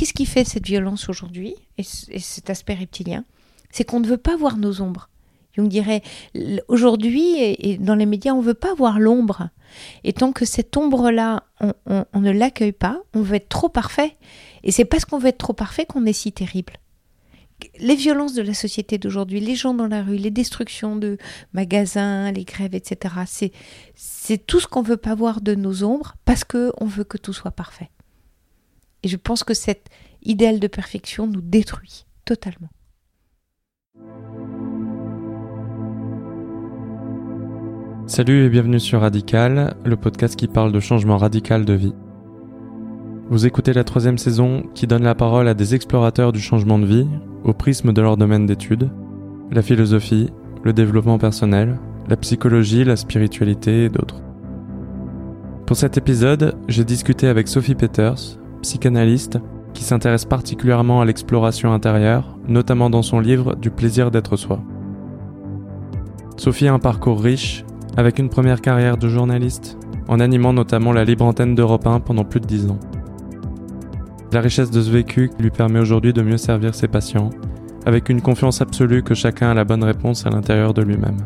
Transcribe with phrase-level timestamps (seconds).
[0.00, 3.26] qu'est-ce qui fait cette violence aujourd'hui et, cet aspect reptilien?
[3.70, 5.10] C'est qu'on ne veut pas voir nos ombres.
[5.52, 6.00] Jung dirait,
[6.68, 9.50] aujourd'hui, et, dans les médias, on ne veut pas voir l'ombre.
[10.02, 11.74] Et tant que cette ombre-là, on,
[12.14, 14.16] on ne l'accueille pas, on veut être trop parfait.
[14.62, 16.72] Et c'est parce qu'on veut être trop parfait qu'on est si terrible
[17.78, 21.18] les violences de la société d'aujourd'hui, les gens dans la rue, les destructions de
[21.52, 23.52] magasins, les grèves, etc.
[23.94, 27.34] C'est, tout ce qu'on veut pas voir de nos ombres parce qu'on veut que tout
[27.34, 27.90] soit parfait.
[29.02, 29.88] Et je pense que cet
[30.22, 32.68] idéal de perfection nous détruit totalement.
[38.06, 41.94] Salut et bienvenue sur Radical, le podcast qui parle de changement radical de vie.
[43.30, 46.86] Vous écoutez la troisième saison qui donne la parole à des explorateurs du changement de
[46.86, 47.06] vie
[47.44, 48.90] au prisme de leur domaine d'études,
[49.52, 50.30] la philosophie,
[50.64, 54.20] le développement personnel, la psychologie, la spiritualité et d'autres.
[55.66, 59.38] Pour cet épisode, j'ai discuté avec Sophie Peters, psychanalyste,
[59.74, 64.60] qui s'intéresse particulièrement à l'exploration intérieure, notamment dans son livre Du plaisir d'être soi.
[66.36, 67.64] Sophie a un parcours riche,
[67.96, 72.24] avec une première carrière de journaliste, en animant notamment la libre antenne d'Europe 1 pendant
[72.24, 72.80] plus de 10 ans.
[74.32, 77.30] La richesse de ce vécu lui permet aujourd'hui de mieux servir ses patients,
[77.86, 81.16] avec une confiance absolue que chacun a la bonne réponse à l'intérieur de lui-même.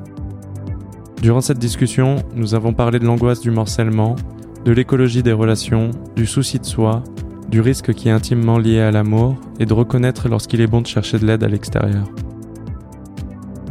[1.21, 4.17] Durant cette discussion, nous avons parlé de l'angoisse du morcellement,
[4.65, 7.03] de l'écologie des relations, du souci de soi,
[7.48, 10.87] du risque qui est intimement lié à l'amour et de reconnaître lorsqu'il est bon de
[10.87, 12.05] chercher de l'aide à l'extérieur.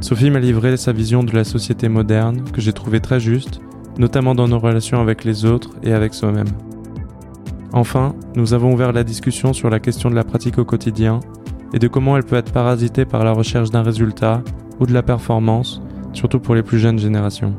[0.02, 3.62] Sophie m'a livré sa vision de la société moderne que j'ai trouvée très juste,
[3.98, 6.50] notamment dans nos relations avec les autres et avec soi-même.
[7.72, 11.20] Enfin, nous avons ouvert la discussion sur la question de la pratique au quotidien
[11.74, 14.44] et de comment elle peut être parasitée par la recherche d'un résultat
[14.80, 15.82] ou de la performance,
[16.14, 17.56] surtout pour les plus jeunes générations.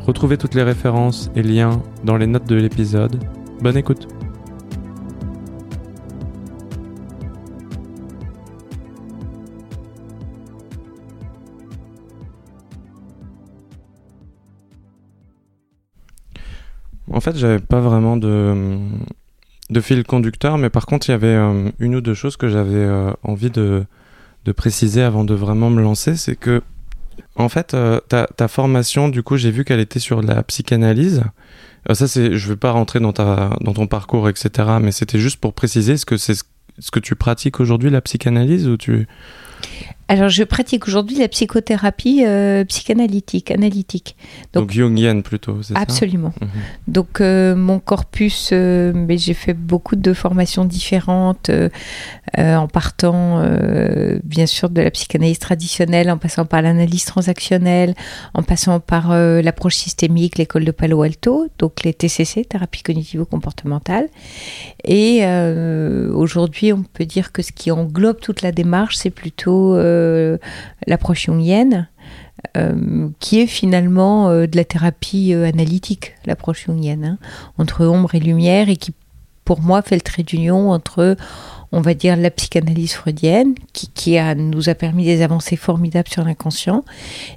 [0.00, 3.22] Retrouvez toutes les références et liens dans les notes de l'épisode.
[3.60, 4.08] Bonne écoute
[17.10, 18.78] En fait, j'avais pas vraiment de,
[19.80, 22.76] fil conducteur, mais par contre, il y avait euh, une ou deux choses que j'avais
[22.76, 23.84] euh, envie de,
[24.56, 26.16] préciser avant de vraiment me lancer.
[26.16, 26.62] C'est que,
[27.36, 31.22] en fait, euh, ta, formation, du coup, j'ai vu qu'elle était sur la psychanalyse.
[31.92, 35.52] ça, c'est, je vais pas rentrer dans, dans ton parcours, etc., mais c'était juste pour
[35.52, 36.34] préciser, est-ce que c'est
[36.78, 39.06] ce que tu pratiques aujourd'hui, la psychanalyse, ou tu...
[40.10, 44.16] Alors, je pratique aujourd'hui la psychothérapie euh, psychanalytique, analytique.
[44.54, 45.80] Donc, jungienne plutôt, c'est ça?
[45.80, 46.32] Absolument.
[46.40, 46.48] Mhm.
[46.86, 51.50] Donc, euh, mon corpus, euh, mais j'ai fait beaucoup de formations différentes,
[52.36, 53.42] en partant,
[54.22, 57.94] bien sûr, de la psychanalyse traditionnelle, en passant par l'analyse transactionnelle,
[58.34, 64.08] en passant par l'approche systémique, l'école de Palo Alto, donc les TCC, thérapie cognitivo-comportementale.
[64.84, 65.24] Et
[66.12, 70.38] aujourd'hui, on peut dire que ce qui englobe toute la démarche, c'est plutôt euh,
[70.86, 71.88] l'approche jungienne,
[72.56, 77.18] euh, qui est finalement euh, de la thérapie analytique, l'approche jungienne, hein,
[77.58, 78.92] entre ombre et lumière, et qui,
[79.44, 81.16] pour moi, fait le trait d'union entre,
[81.72, 86.24] on va dire, la psychanalyse freudienne, qui, a, nous a permis des avancées formidables sur
[86.24, 86.84] l'inconscient,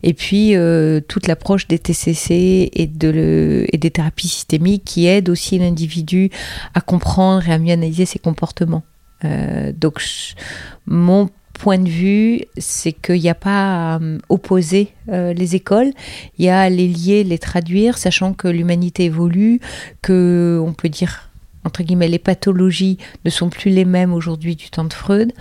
[0.04, 0.54] et puis
[1.08, 6.32] toute l'approche des TCC et, de le, et des thérapies systémiques qui aident aussi l'individu
[6.74, 8.84] à comprendre et à mieux analyser ses comportements.
[9.24, 10.04] donc,
[10.86, 11.30] mon
[11.62, 15.92] point de vue, c'est qu'il n'y a pas à euh, opposer euh, les écoles,
[16.40, 19.60] il y a à les lier, les traduire, sachant que l'humanité évolue,
[20.02, 21.30] que on peut dire
[21.64, 25.34] entre guillemets, les pathologies ne sont plus les mêmes aujourd'hui du temps de Freud,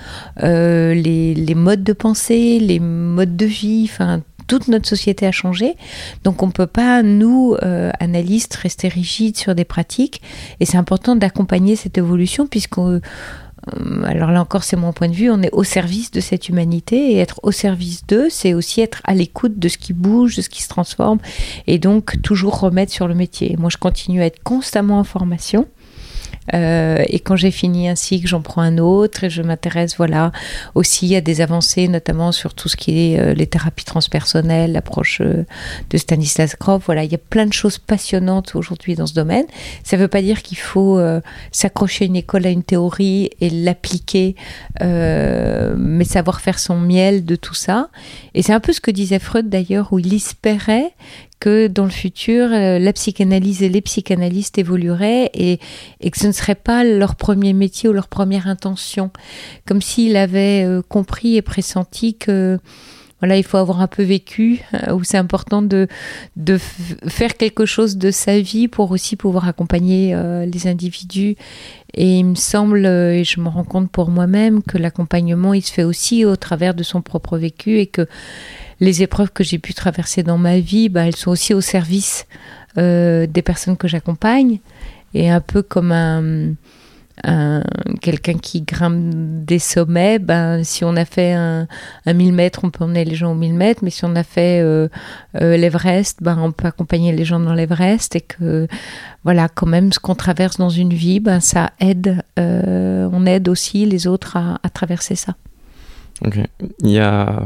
[0.43, 5.77] euh, les, modes de pensée, les modes de vie, enfin toute notre société a changé.
[6.25, 7.57] Donc on ne peut pas, nous,
[8.01, 10.21] analystes, rester rigides sur des pratiques.
[10.59, 13.01] Et c'est important d'accompagner cette évolution puisqu'on
[14.05, 17.13] alors là encore, c'est mon point de vue, on est au service de cette humanité
[17.13, 20.43] et être au service d'eux, c'est aussi être à l'écoute de ce qui bouge, de
[20.43, 21.19] ce qui se transforme
[21.67, 23.57] et donc toujours remettre sur le métier.
[23.59, 25.67] Moi, je continue à être constamment en formation.
[26.55, 30.33] Euh, et quand j'ai fini un cycle, j'en prends un autre et je m'intéresse voilà
[30.75, 35.21] aussi à des avancées, notamment sur tout ce qui est euh, les thérapies transpersonnelles, l'approche
[35.21, 35.45] euh,
[35.91, 36.85] de Stanislas Grof.
[36.87, 39.47] Voilà, il y a plein de choses passionnantes aujourd'hui dans ce domaine.
[39.85, 41.01] Ça ne veut pas dire qu'il faut
[41.53, 44.35] s'accrocher une école, à une théorie et l'appliquer,
[44.81, 47.89] mais savoir faire son miel de tout ça.
[48.35, 50.93] Et c'est un peu ce que disait Freud d'ailleurs, où il espérait
[51.41, 55.59] que dans le futur, euh, la psychanalyse et les psychanalystes évolueraient et,
[56.01, 59.11] et, que ce ne serait pas leur premier métier ou leur première intention.
[59.67, 62.59] Comme s'il avait euh, compris et pressenti que
[63.21, 65.89] voilà, il faut avoir un peu vécu, euh, où c'est important de,
[66.37, 71.37] de faire quelque chose de sa vie pour aussi pouvoir accompagner euh, les individus.
[71.93, 75.73] Et il me semble, et je me rends compte pour moi-même, que l'accompagnement, il se
[75.73, 78.07] fait aussi au travers de son propre vécu et que
[78.81, 82.27] les épreuves que j'ai pu traverser dans ma vie, bah, elles sont aussi au service
[82.77, 84.61] des personnes que j'accompagne.
[85.13, 86.55] Et un peu comme un
[88.01, 91.67] quelqu'un qui grimpe des sommets, ben, si on a fait un,
[92.07, 94.61] 1000 mètres, on peut emmener les gens au 1000 mètres, mais si on a fait
[94.61, 94.89] euh,
[95.41, 98.67] euh, l'Everest, ben, on peut accompagner les gens dans l'Everest et que,
[99.25, 103.49] voilà, quand même, ce qu'on traverse dans une vie, ben, ça aide, euh, on aide
[103.49, 105.35] aussi les autres à, à traverser ça.
[106.25, 106.39] Ok.
[106.83, 107.43] Il y a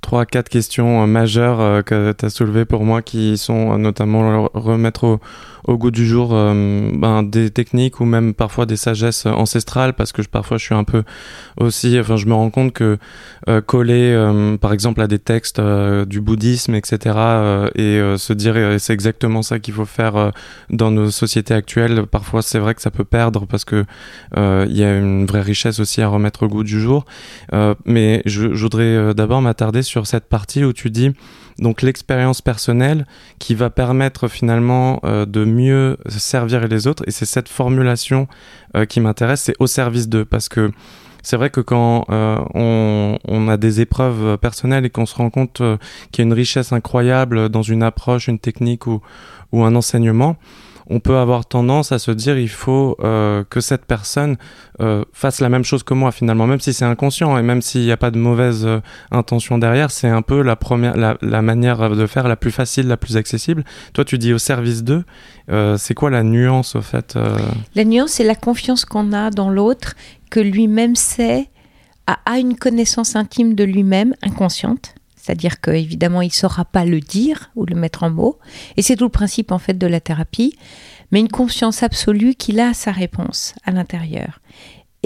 [0.00, 3.76] trois, quatre questions euh, majeures euh, que tu as soulevées pour moi qui sont euh,
[3.76, 5.18] notamment remettre
[5.64, 10.22] au, goût du jour ben, des techniques ou même parfois des sagesses ancestrales parce que
[10.22, 11.02] parfois je suis un peu
[11.56, 12.98] aussi, enfin je me rends compte que
[13.66, 14.14] coller
[14.60, 15.60] par exemple à des textes
[16.06, 17.16] du bouddhisme, etc.
[17.74, 20.30] et se dire c'est exactement ça qu'il faut faire
[20.70, 23.84] dans nos sociétés actuelles, parfois c'est vrai que ça peut perdre parce que
[24.36, 27.06] il y a une vraie richesse aussi à remettre au goût du jour.
[27.84, 31.12] mais je voudrais d'abord m'attarder sur cette partie où tu dis
[31.58, 33.06] donc l'expérience personnelle
[33.38, 37.02] qui va permettre finalement euh, de mieux servir les autres.
[37.06, 38.28] Et c'est cette formulation
[38.76, 40.24] euh, qui m'intéresse, c'est au service d'eux.
[40.24, 40.70] Parce que
[41.22, 45.30] c'est vrai que quand euh, on, on, a des épreuves personnelles et qu'on se rend
[45.30, 45.62] compte
[46.12, 49.00] qu'il y a une richesse incroyable dans une approche, une technique ou,
[49.52, 50.36] ou un enseignement,
[50.88, 54.36] on peut avoir tendance à se dire il faut euh, que cette personne
[54.80, 57.82] euh, fasse la même chose que moi finalement, même si c'est inconscient et même s'il
[57.82, 58.80] n'y a pas de mauvaise euh,
[59.10, 62.96] intention derrière, c'est un peu la première, la, manière de faire la plus facile, la
[62.96, 63.64] plus accessible.
[63.92, 65.04] Toi, tu dis au service d'eux.
[65.76, 67.18] c'est quoi la nuance au fait
[67.74, 69.94] La nuance, c'est la confiance qu'on a dans l'autre,
[70.30, 71.48] que lui-même sait,
[72.06, 74.95] a une connaissance intime de lui-même, inconsciente
[75.26, 78.38] c'est-à-dire qu'évidemment, il ne saura pas le dire ou le mettre en mots.
[78.76, 80.56] Et c'est tout le principe en fait de la thérapie.
[81.10, 84.40] Mais une conscience absolue qu'il a sa réponse à l'intérieur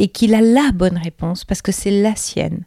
[0.01, 2.65] et qu'il a la bonne réponse parce que c'est la sienne.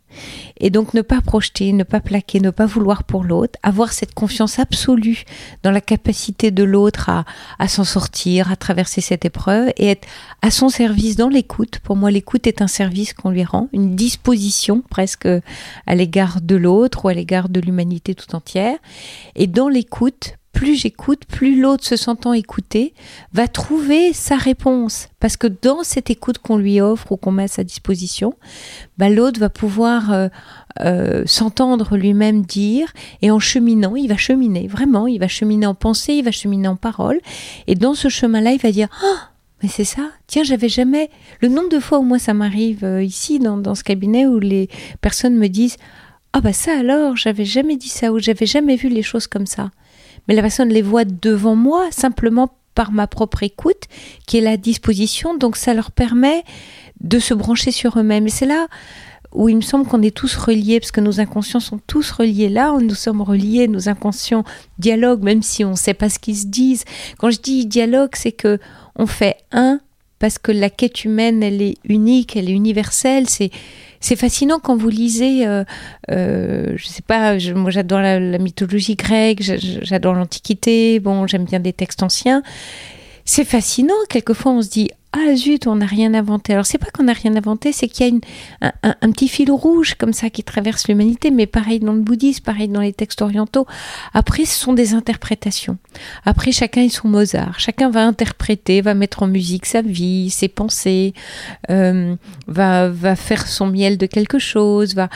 [0.60, 4.14] Et donc ne pas projeter, ne pas plaquer, ne pas vouloir pour l'autre, avoir cette
[4.14, 5.24] confiance absolue
[5.64, 7.26] dans la capacité de l'autre à,
[7.58, 10.08] à s'en sortir, à traverser cette épreuve et être
[10.44, 11.80] à son service dans l'écoute.
[11.80, 15.28] Pour moi, l'écoute est un service qu'on lui rend, une disposition presque
[15.88, 18.78] à l'égard de l'autre ou à l'égard de l'humanité tout entière.
[19.36, 22.94] Et dans l'écoute, plus j'écoute, plus l'autre se sentant écouté
[23.34, 25.10] va trouver sa réponse.
[25.20, 28.36] Parce que dans cette écoute qu'on lui offre ou qu'on met à sa disposition,
[28.98, 30.30] bah, l'autre va pouvoir euh,
[30.80, 35.76] euh, s'entendre lui-même dire et en cheminant, il va cheminer, vraiment, il va cheminer en
[35.76, 37.20] pensée, il va cheminer en parole.
[37.68, 41.10] Et dans ce chemin-là, il va dire Ah, mais c'est ça, tiens, j'avais jamais.
[41.42, 44.40] Le nombre de fois où moi ça m'arrive euh, ici, dans, dans ce cabinet, où
[44.40, 44.70] les
[45.02, 45.78] personnes me disent
[46.32, 49.48] Ah, bah ça alors, j'avais jamais dit ça, ou j'avais jamais vu les choses comme
[49.48, 49.72] ça
[50.28, 53.84] mais la personne les voit devant moi simplement par ma propre écoute,
[54.26, 56.44] qui est la disposition, donc ça leur permet
[57.02, 58.28] de se brancher sur eux-mêmes.
[58.28, 58.68] Et c'est là
[59.32, 62.50] où il me semble qu'on est tous reliés, parce que nos inconscients sont tous reliés
[62.50, 64.44] là, nous sommes reliés, nos inconscients
[64.78, 66.86] dialoguent, même si on ne sait pas ce qu'ils se disent.
[67.18, 68.60] Quand je dis dialogue, c'est que
[68.96, 69.80] on fait un,
[70.20, 73.50] parce que la quête humaine, elle est unique, elle est universelle, c'est
[74.04, 75.64] c'est fascinant quand vous lisez, euh,
[76.12, 81.72] euh, je sais pas, moi j'adore la, mythologie grecque, j'adore l'Antiquité, bon, j'aime bien des
[81.72, 82.44] textes anciens.
[83.26, 86.54] C'est fascinant, quelquefois on se dit ah zut, on n'a rien inventé.
[86.54, 88.20] Alors c'est pas qu'on n'a rien inventé, c'est qu'il y
[88.62, 92.44] a un, petit fil rouge comme ça qui traverse l'humanité, mais pareil dans le bouddhisme,
[92.44, 93.68] pareil dans les textes orientaux.
[94.14, 95.78] Après, ce sont des interprétations.
[96.26, 97.60] Après, chacun est son Mozart.
[97.60, 101.14] Chacun va interpréter, va mettre en musique sa vie, ses pensées,
[101.70, 102.16] euh,
[102.48, 105.10] va, va faire son miel de quelque chose, va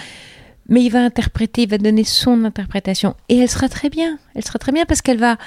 [0.69, 4.19] mais il va interpréter, il va donner son interprétation et elle sera très bien.
[4.35, 5.37] Elle sera très bien parce qu'elle va,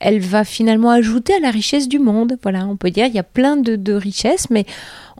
[0.00, 2.36] elle va finalement ajouter à la richesse du monde.
[2.42, 4.64] Voilà, on peut dire il y a plein de, richesses, mais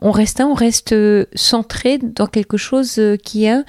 [0.01, 3.61] on reste, on reste euh, centré dans quelque chose euh, qui est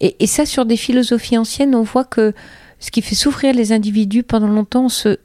[0.00, 2.32] et, et, ça sur des philosophies anciennes, on voit que
[2.78, 5.18] ce qui fait souffrir les individus pendant longtemps, on se,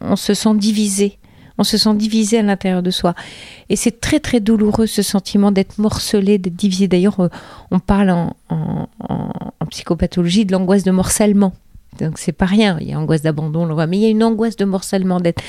[0.00, 1.18] on se sent divisé
[1.58, 3.14] on se sent divisé à l'intérieur de soi.
[3.68, 6.88] Et c'est très très douloureux ce sentiment d'être morcelé, d'être divisé.
[6.88, 7.28] D'ailleurs, euh,
[7.70, 8.36] on parle en,
[9.70, 11.54] psychopathologie de l'angoisse de morcellement.
[11.98, 14.56] Donc c'est pas rien, il y a angoisse d'abandon, mais il y a une angoisse
[14.56, 15.42] de morcellement, d'être,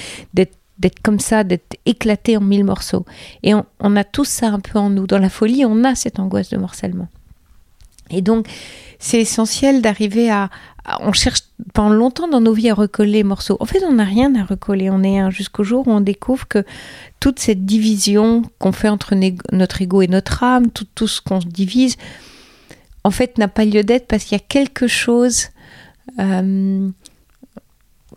[1.04, 3.06] comme ça, d'être éclaté en mille morceaux.
[3.44, 5.08] Et on, on a tout ça un peu en nous.
[5.08, 7.08] Dans la folie, on a cette angoisse de morcellement.
[8.14, 8.48] Et donc,
[9.00, 10.50] c'est essentiel d'arriver à,
[11.02, 11.42] On cherche
[11.74, 13.58] pendant longtemps dans nos vies à recoller morceaux.
[13.60, 14.90] En fait, on n'a rien à recoller.
[14.90, 16.64] On est un jusqu'au jour où on découvre que
[17.20, 19.16] toute cette division qu'on fait entre
[19.52, 21.98] notre ego et notre âme, tout, ce qu'on se divise,
[23.04, 25.50] en fait, n'a pas lieu d'être parce qu'il y a quelque chose,
[26.20, 26.90] euh,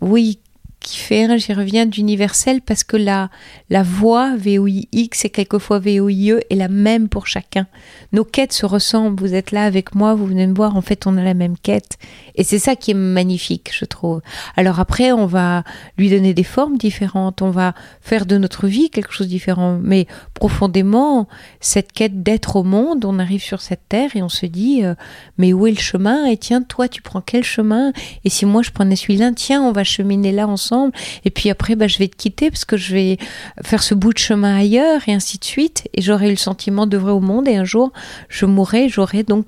[0.00, 0.38] oui,
[0.86, 3.28] qui fait, j'y reviens, d'universel parce que la,
[3.70, 7.66] la voix VOIX et quelquefois VOIE est la même pour chacun.
[8.12, 9.20] Nos quêtes se ressemblent.
[9.20, 11.56] Vous êtes là avec moi, vous venez me voir, en fait, on a la même
[11.58, 11.98] quête.
[12.36, 14.20] Et c'est ça qui est magnifique, je trouve.
[14.56, 15.64] Alors après, on va
[15.98, 19.78] lui donner des formes différentes, on va faire de notre vie quelque chose de différent.
[19.82, 21.28] Mais profondément,
[21.60, 24.94] cette quête d'être au monde, on arrive sur cette terre et on se dit, euh,
[25.38, 26.26] mais où est le chemin?
[26.26, 27.92] Et tiens, toi, tu prends quel chemin?
[28.24, 30.92] Et si moi, je prenais celui-là, tiens, on va cheminer là ensemble
[31.24, 33.18] et puis après, bah, je vais te quitter parce que je vais
[33.62, 35.88] faire ce bout de chemin ailleurs, et ainsi de suite.
[35.94, 37.92] Et j'aurai eu le sentiment d'œuvrer au monde, et un jour,
[38.28, 39.46] je mourrai, j'aurai donc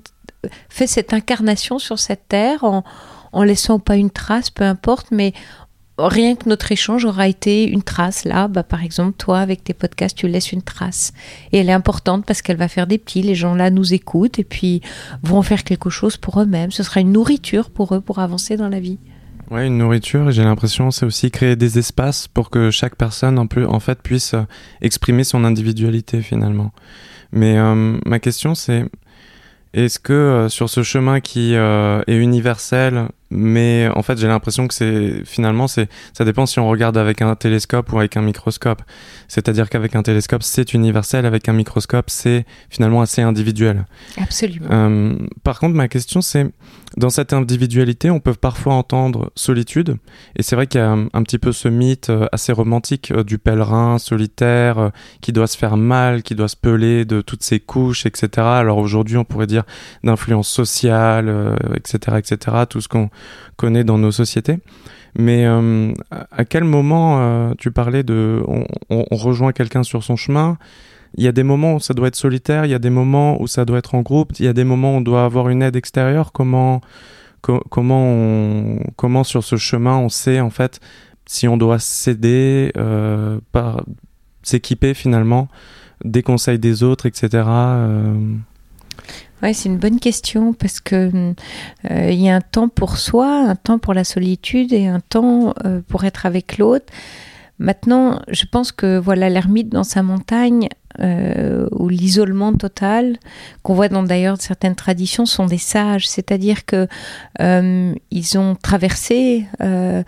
[0.69, 2.83] fait cette incarnation sur cette terre en,
[3.31, 5.33] en laissant pas une trace, peu importe, mais
[5.97, 8.25] rien que notre échange aura été une trace.
[8.25, 11.11] Là, bah, par exemple, toi, avec tes podcasts, tu laisses une trace.
[11.51, 13.21] Et elle est importante parce qu'elle va faire des petits.
[13.21, 14.81] Les gens là nous écoutent et puis
[15.23, 16.71] vont faire quelque chose pour eux-mêmes.
[16.71, 18.99] Ce sera une nourriture pour eux pour avancer dans la vie.
[19.51, 23.39] Ouais, une nourriture, et j'ai l'impression c'est aussi créer des espaces pour que chaque personne
[23.39, 24.43] en, en fait puisse euh,
[24.79, 26.71] exprimer son individualité finalement.
[27.31, 28.85] Mais euh, ma question c'est
[29.73, 34.73] est-ce que euh, sur ce chemin qui est universel, mais en fait j'ai l'impression que
[34.73, 38.81] c'est finalement c'est ça dépend si on regarde avec un télescope ou avec un microscope.
[39.27, 43.85] C'est-à-dire qu'avec un télescope c'est universel, avec un microscope c'est finalement assez individuel.
[44.17, 45.15] Absolument.
[45.43, 46.47] par contre ma question c'est
[46.97, 49.97] dans cette individualité, on peut parfois entendre solitude,
[50.35, 53.23] et c'est vrai qu'il y a un, petit peu ce mythe euh, assez romantique euh,
[53.23, 54.89] du pèlerin solitaire euh,
[55.21, 58.29] qui doit se faire mal, qui doit se peler de toutes ses couches, etc.
[58.37, 59.63] Alors aujourd'hui, on pourrait dire
[60.03, 63.09] d'influence sociale, etc., etc., tout ce qu'on
[63.55, 64.57] connaît dans nos sociétés.
[65.17, 68.43] Mais à quel moment tu parlais de
[68.89, 70.57] on rejoint quelqu'un sur son chemin
[71.15, 73.41] il y a des moments où ça doit être solitaire, il y a des moments
[73.41, 75.49] où ça doit être en groupe, il y a des moments où on doit avoir
[75.49, 76.31] une aide extérieure.
[76.31, 76.81] Comment,
[77.41, 80.79] comment, comment sur ce chemin on sait en fait
[81.29, 83.39] si on doit s'aider, euh,
[84.41, 85.47] s'équiper finalement
[86.03, 87.43] des conseils des autres, etc.
[87.45, 88.35] Euh?
[89.43, 91.33] Ouais, c'est une bonne question parce que
[91.91, 95.01] euh, il y a un temps pour soi, un temps pour la solitude et un
[95.01, 95.53] temps
[95.87, 96.91] pour être avec l'autre.
[97.59, 100.67] Maintenant, je pense que voilà l'ermite dans sa montagne
[101.01, 103.17] euh, ou l'isolement total
[103.63, 106.87] qu'on voit dans d'ailleurs certaines traditions sont des sages, c'est-à-dire que
[107.41, 110.03] euh, ils ont traversé euh,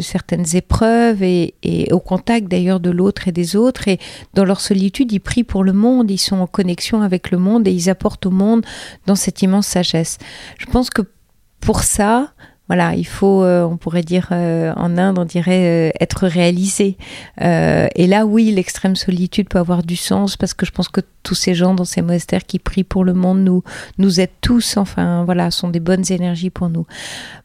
[0.00, 3.98] certaines épreuves et, et au contact d'ailleurs de l'autre et des autres et
[4.34, 7.66] dans leur solitude ils prient pour le monde, ils sont en connexion avec le monde
[7.66, 8.64] et ils apportent au monde
[9.06, 10.18] dans cette immense sagesse.
[10.58, 11.02] Je pense que
[11.60, 12.34] pour ça,
[12.66, 16.96] voilà, il faut, euh, on pourrait dire euh, en Inde, on dirait euh, être réalisé.
[17.38, 21.34] et là, oui, l'extrême solitude peut avoir du sens parce que je pense que tous
[21.34, 23.62] ces gens dans ces monastères qui prient pour le monde nous
[23.98, 24.78] nous aident tous.
[24.78, 26.86] Enfin, voilà, sont des bonnes énergies pour nous.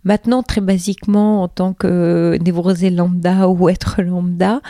[0.05, 4.61] Maintenant, très basiquement, en tant que névrosé lambda ou être lambda,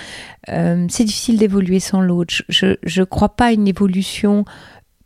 [0.48, 2.34] c'est difficile d'évoluer sans l'autre.
[2.50, 4.46] Je je crois pas à une évolution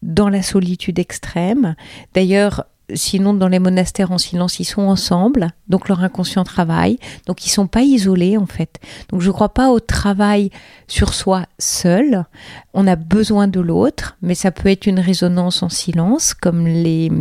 [0.03, 1.75] dans la solitude extrême.
[2.13, 7.45] D'ailleurs, sinon dans les monastères en silence, ils sont ensemble, donc leur inconscient travaille, donc
[7.45, 8.79] ils sont pas isolés en fait.
[9.09, 10.49] Donc je crois pas au travail
[10.87, 12.25] sur soi seul.
[12.73, 17.11] On a besoin de l'autre, mais ça peut être une résonance en silence, comme les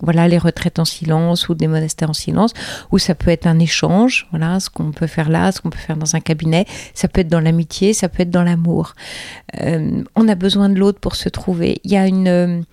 [0.00, 2.52] voilà les retraites en silence ou des monastères en silence,
[2.90, 5.78] ou ça peut être un échange, voilà ce qu'on peut faire là, ce qu'on peut
[5.78, 6.66] faire dans un cabinet.
[6.94, 8.94] Ça peut être dans l'amitié, ça peut être dans l'amour.
[9.60, 11.80] Euh, on a besoin de l'autre pour se trouver.
[11.84, 12.64] Il y a une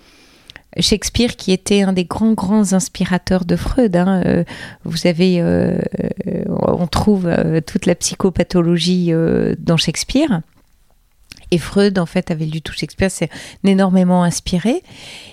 [0.79, 3.95] Shakespeare qui était un des grands grands inspirateurs de Freud.
[3.95, 4.43] Hein, euh,
[4.83, 5.79] vous avez, euh,
[6.47, 9.11] on trouve euh, toute la psychopathologie
[9.59, 10.41] dans Shakespeare.
[11.53, 13.29] Et Freud, en fait, avait lu tout Shakespeare, c'est
[13.65, 14.83] énormément inspiré.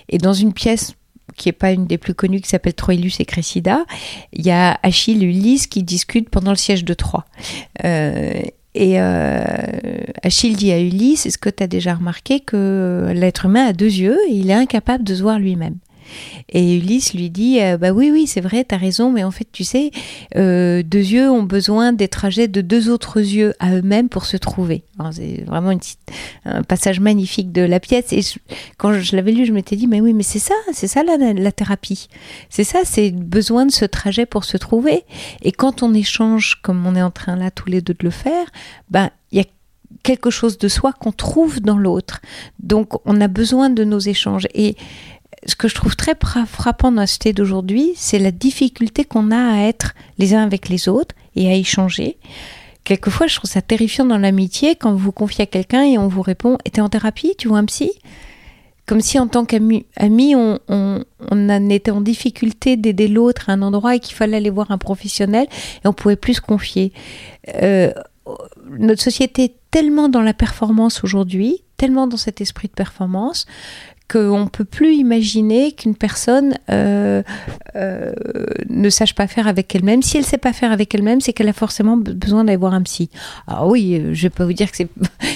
[0.09, 0.93] Et dans une pièce
[1.37, 3.85] qui n'est pas une des plus connues, qui s'appelle Troilus et Cressida,
[4.33, 7.25] il y a Achille et Ulysse qui discutent pendant le siège de Troie.
[8.79, 9.41] Et euh,
[10.23, 13.91] Achille dit à Ulysse, est-ce que tu as déjà remarqué que l'être humain a deux
[13.91, 15.75] yeux et il est incapable de se voir lui-même?
[16.49, 19.47] Et Ulysse lui dit euh, Bah oui, oui, c'est vrai, t'as raison, mais en fait,
[19.51, 19.91] tu sais,
[20.35, 24.37] euh, deux yeux ont besoin des trajets de deux autres yeux à eux-mêmes pour se
[24.37, 24.83] trouver.
[25.11, 25.71] C'est vraiment
[26.45, 28.11] un passage magnifique de la pièce.
[28.11, 28.21] Et
[28.77, 31.33] quand je l'avais lu, je m'étais dit Mais oui, mais c'est ça, c'est ça la,
[31.33, 32.07] la thérapie.
[32.49, 35.03] C'est ça, c'est besoin de ce trajet pour se trouver.
[35.41, 38.09] Et quand on échange, comme on est en train là tous les deux de le
[38.09, 38.47] faire,
[38.89, 39.45] ben il y a
[40.03, 42.21] quelque chose de soi qu'on trouve dans l'autre.
[42.59, 44.47] Donc on a besoin de nos échanges.
[44.53, 44.75] Et
[45.45, 46.15] ce que je trouve très
[46.47, 50.69] frappant dans la société d'aujourd'hui, c'est la difficulté qu'on a à être les uns avec
[50.69, 52.17] les autres et à échanger.
[52.83, 56.21] Quelquefois, je trouve ça terrifiant dans l'amitié quand vous confiez à quelqu'un et on vous
[56.21, 57.35] répond t'es en thérapie?
[57.37, 57.91] Tu vois un psy?
[58.85, 59.85] Comme si en tant qu'amis,
[60.35, 64.49] on, on, on était en difficulté d'aider l'autre à un endroit et qu'il fallait aller
[64.49, 65.45] voir un professionnel
[65.83, 66.91] et on pouvait plus se confier.
[67.61, 67.93] Euh,
[68.79, 73.45] notre société est tellement dans la performance aujourd'hui, tellement dans cet esprit de performance,
[74.09, 77.21] qu'on ne peut plus imaginer qu'une personne euh,
[77.75, 78.11] euh,
[78.67, 80.01] ne sache pas faire avec elle-même.
[80.01, 82.73] Si elle ne sait pas faire avec elle-même, c'est qu'elle a forcément besoin d'aller voir
[82.73, 83.09] un psy.
[83.47, 84.77] Alors oui, euh, je peux vous dire que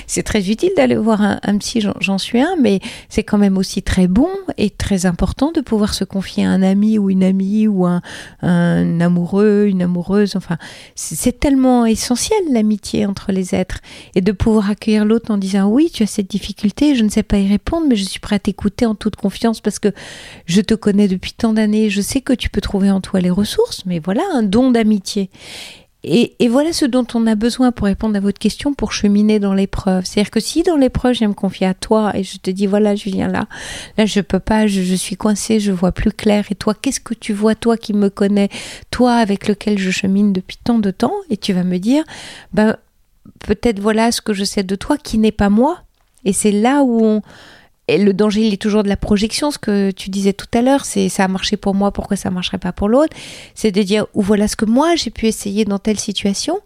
[0.08, 3.84] c'est très utile d'aller voir un, psy, j'en suis un, mais c'est quand même aussi
[3.84, 7.68] très bon et très important de pouvoir se confier à un ami ou une amie
[7.68, 8.02] ou un,
[8.42, 10.36] un amoureux, une amoureuse.
[10.36, 10.58] Enfin,
[10.96, 13.80] c'est tellement essentiel l'amitié entre les êtres
[14.16, 17.24] et de pouvoir accueillir l'autre en disant oui, tu as cette difficulté, je ne sais
[17.24, 19.90] pas y répondre, mais je suis prête à t'écouter en toute confiance parce que
[20.46, 23.30] je te connais depuis tant d'années, je sais que tu peux trouver en toi les
[23.30, 25.30] ressources, mais voilà un don d'amitié.
[26.06, 29.54] Et, voilà ce dont on a besoin pour répondre à votre question, pour cheminer dans
[29.54, 30.06] l'épreuve.
[30.06, 32.94] C'est-à-dire que si dans l'épreuve, je me confier à toi et je te dis, voilà,
[32.94, 33.48] Julien, là,
[33.98, 36.44] là, je peux pas, je, suis coincée, je vois plus clair.
[36.52, 38.50] Et toi, qu'est-ce que tu vois, toi qui me connais,
[38.92, 42.04] toi avec lequel je chemine depuis tant de temps, et tu vas me dire,
[42.52, 42.76] ben,
[43.40, 45.84] peut-être voilà ce que je sais de toi qui n'est pas moi.
[46.26, 47.22] Et c'est là où on,
[47.88, 50.62] et le danger, il est toujours de la projection, ce que tu disais tout à
[50.62, 53.16] l'heure, c'est ça a marché pour moi, pourquoi ça marcherait pas pour l'autre?
[53.56, 56.60] C'est de dire, ou voilà ce que moi j'ai pu essayer dans telle situation,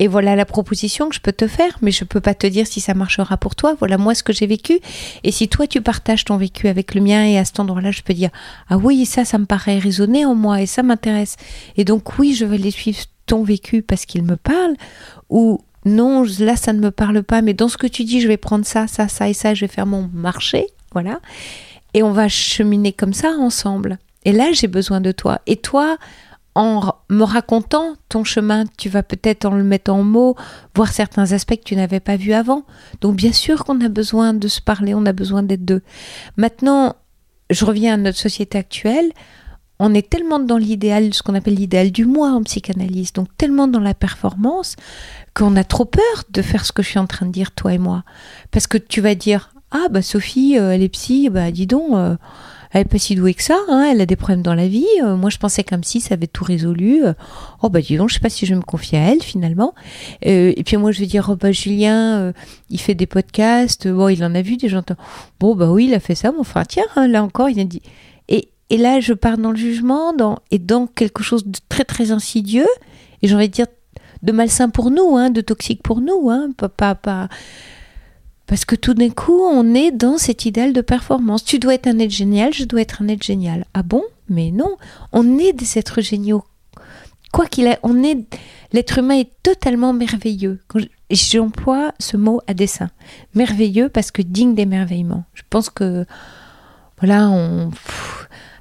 [0.00, 2.66] et voilà la proposition que je peux te faire, mais je peux pas te dire
[2.66, 3.74] si ça marchera pour toi.
[3.78, 4.78] Voilà moi ce que j'ai vécu.
[5.24, 8.02] Et si toi tu partages ton vécu avec le mien, et à cet endroit-là, je
[8.02, 8.30] peux dire
[8.68, 11.36] ah oui ça, ça me paraît résonner en moi et ça m'intéresse.
[11.76, 14.74] Et donc oui, je vais aller suivre ton vécu parce qu'il me parle.
[15.30, 18.28] Ou non, là ça ne me parle pas, mais dans ce que tu dis, je
[18.28, 21.20] vais prendre ça, ça, ça et ça, je vais faire mon marché, voilà.
[21.94, 23.98] Et on va cheminer comme ça ensemble.
[24.24, 25.40] Et là, j'ai besoin de toi.
[25.46, 25.96] Et toi,
[26.54, 30.34] en me racontant ton chemin, tu vas peut-être en le mettant en mots,
[30.74, 32.64] voir certains aspects que tu n'avais pas vus avant.
[33.00, 35.82] Donc bien sûr qu'on a besoin de se parler, on a besoin d'être deux.
[36.36, 36.96] Maintenant,
[37.50, 39.10] je reviens à notre société actuelle
[39.78, 43.68] on est tellement dans l'idéal, ce qu'on appelle l'idéal du moi en psychanalyse, donc tellement
[43.68, 44.76] dans la performance,
[45.34, 47.72] qu'on a trop peur de faire ce que je suis en train de dire, toi
[47.72, 48.04] et moi.
[48.50, 51.92] Parce que tu vas dire, ah bah Sophie, euh, elle est psy, bah dis donc,
[51.92, 52.16] euh,
[52.72, 54.86] elle est pas si douée que ça, hein, elle a des problèmes dans la vie.
[55.02, 57.02] Euh, moi je pensais comme si ça avait tout résolu.
[57.62, 59.74] oh bah dis donc, je sais pas si je vais me confier à elle finalement.
[60.22, 62.32] et puis moi je vais dire, oh bah Julien,
[62.70, 64.82] il fait des podcasts, bon il en a vu des gens.
[65.38, 67.64] Bon bah oui, il a fait ça, mon frère, tiens, hein, là encore, il a
[67.64, 67.82] dit.
[68.70, 70.12] Et là, je pars dans le jugement
[70.50, 72.68] et dans quelque chose de très très insidieux,
[73.22, 73.66] et j'ai envie de dire
[74.22, 77.28] de malsain pour nous, hein, de toxique pour nous, hein, pas, pas,
[78.48, 81.44] parce que tout d'un coup, on est dans cet idéal de performance.
[81.44, 83.66] Tu dois être un être génial, je dois être un être génial.
[83.74, 84.02] Ah bon?
[84.30, 84.76] Mais non,
[85.12, 86.42] on est des êtres géniaux.
[87.30, 88.18] Quoi qu'il ait, on est,
[88.72, 90.60] l'être humain est totalement merveilleux.
[91.10, 92.88] J'emploie ce mot à dessein.
[93.34, 95.24] Merveilleux parce que digne d'émerveillement.
[95.34, 96.06] Je pense que,
[97.00, 97.70] voilà, on,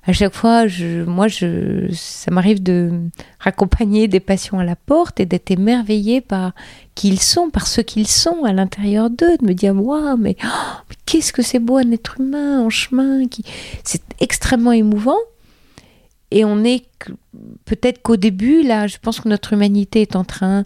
[0.08, 0.65] à chaque fois,
[1.06, 2.91] moi, je, ça m'arrive de
[3.39, 6.54] raccompagner des patients à la porte et d'être émerveillée par
[6.96, 10.38] qui ils sont, par ce qu'ils sont à l'intérieur d'eux, de me dire waouh, mais,
[10.46, 13.43] oh, qu'est-ce que c'est beau un être humain en chemin, qui,
[13.84, 15.20] c'est extrêmement émouvant.
[16.32, 16.86] Et on est
[17.65, 20.63] peut-être qu'au début, là, je pense que notre humanité est en train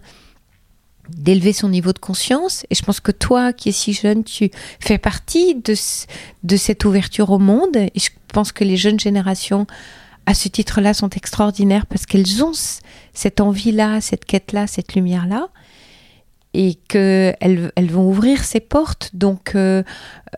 [1.16, 2.64] d'élever son niveau de conscience.
[2.70, 5.74] Et je pense que toi, qui es si jeune, tu fais partie de,
[6.42, 7.76] de cette ouverture au monde.
[7.76, 9.66] Et je pense que les jeunes générations,
[10.26, 12.52] à ce titre-là, sont extraordinaires parce qu'elles ont
[13.12, 15.48] cette envie-là, cette quête-là, cette lumière-là.
[16.54, 19.10] Et qu'elles elles vont ouvrir ces portes.
[19.14, 19.82] Donc, euh,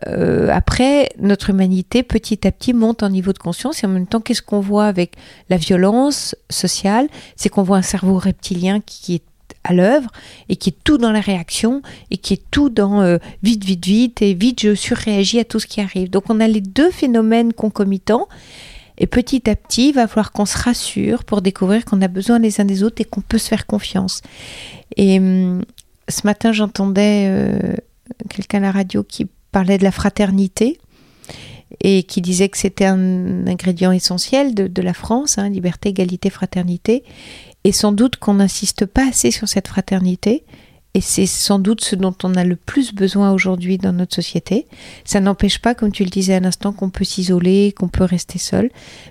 [0.07, 3.83] euh, après, notre humanité, petit à petit, monte en niveau de conscience.
[3.83, 5.15] Et en même temps, qu'est-ce qu'on voit avec
[5.49, 7.09] la violence sociale?
[7.35, 9.23] C'est qu'on voit un cerveau reptilien qui est
[9.65, 10.09] à l'œuvre
[10.47, 13.85] et qui est tout dans la réaction et qui est tout dans euh, vite, vite,
[13.85, 16.09] vite et vite je surréagis à tout ce qui arrive.
[16.09, 18.27] Donc on a les deux phénomènes concomitants
[18.97, 22.39] et petit à petit il va falloir qu'on se rassure pour découvrir qu'on a besoin
[22.39, 24.21] les uns des autres et qu'on peut se faire confiance.
[24.95, 25.63] Et hum,
[26.07, 27.73] ce matin j'entendais euh,
[28.29, 30.77] quelqu'un à la radio qui parlait de la fraternité
[31.81, 37.03] et qui disait que c'était un ingrédient essentiel de, la France, hein, liberté, égalité, fraternité,
[37.63, 40.43] et sans doute qu'on n'insiste pas assez sur cette fraternité.
[40.93, 44.65] Et c'est sans doute ce dont on a le plus besoin aujourd'hui dans notre société.
[45.03, 48.39] Ça n'empêche pas, comme tu le disais à l'instant, qu'on peut s'isoler, qu'on peut rester
[48.39, 48.69] seul.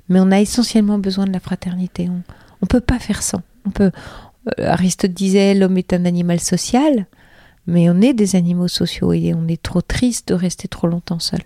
[0.09, 2.09] Mais on a essentiellement besoin de la fraternité.
[2.09, 2.23] On
[2.63, 3.43] ne peut pas faire sans.
[3.67, 3.91] On peut,
[4.59, 7.07] euh, Aristote disait l'homme est un animal social,
[7.67, 11.19] mais on est des animaux sociaux et on est trop triste de rester trop longtemps
[11.19, 11.41] seul.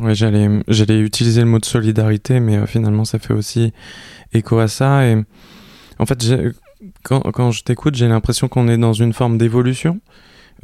[0.00, 3.72] Ouais, j'allais, j'allais utiliser le mot de solidarité, mais euh, finalement ça fait aussi
[4.32, 5.06] écho à ça.
[5.06, 5.22] Et
[5.98, 6.24] en fait,
[7.02, 10.00] quand, quand je t'écoute, j'ai l'impression qu'on est dans une forme d'évolution.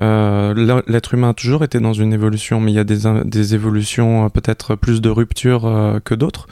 [0.00, 3.54] Euh, l'être humain a toujours été dans une évolution, mais il y a des, des
[3.54, 6.46] évolutions euh, peut-être plus de rupture que d'autres.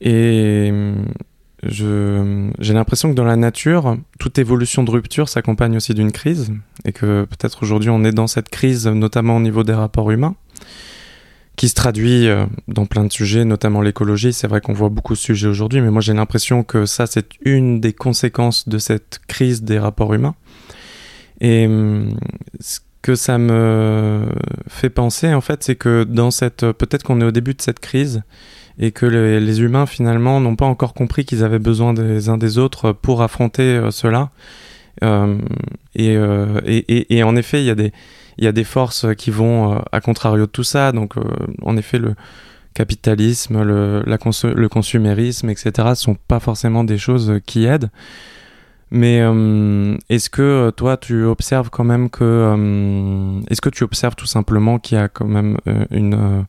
[0.00, 0.72] Et
[1.62, 6.52] j'ai l'impression que dans la nature, toute évolution de rupture s'accompagne aussi d'une crise,
[6.84, 10.34] et que peut-être aujourd'hui on est dans cette crise, notamment au niveau des rapports humains,
[11.56, 12.28] qui se traduit
[12.68, 14.32] dans plein de sujets, notamment l'écologie.
[14.32, 17.30] C'est vrai qu'on voit beaucoup de sujets aujourd'hui, mais moi j'ai l'impression que ça c'est
[17.42, 20.34] une des conséquences de cette crise des rapports humains.
[21.40, 22.14] Et hum,
[22.60, 24.26] ce que ça me
[24.68, 26.72] fait penser, en fait, c'est que dans cette.
[26.72, 28.22] Peut-être qu'on est au début de cette crise
[28.78, 32.58] et que les, humains, finalement, n'ont pas encore compris qu'ils avaient besoin des uns des
[32.58, 34.30] autres pour affronter euh, cela.
[35.04, 35.38] Euh,
[35.98, 37.92] euh, et, en effet, il y, a des,
[38.38, 40.92] il y a des forces qui vont à contrario de tout ça.
[40.92, 41.14] Donc,
[41.62, 42.14] en effet, le
[42.74, 47.90] capitalisme, le, la consumérisme, etc., sont pas forcément des choses qui aident.
[48.90, 52.22] Mais euh, est-ce que euh, toi, tu observes quand même que...
[52.22, 55.56] Euh, est-ce que tu observes tout simplement qu'il y a quand même
[55.90, 56.46] une,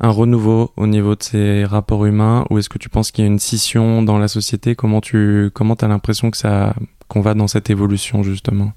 [0.00, 2.44] un renouveau au niveau de ces rapports humains?
[2.50, 4.76] Ou est-ce que tu penses qu'il y a une scission dans la société?
[4.76, 6.74] Comment tu comment as l'impression que ça
[7.08, 8.72] qu'on va dans cette évolution justement?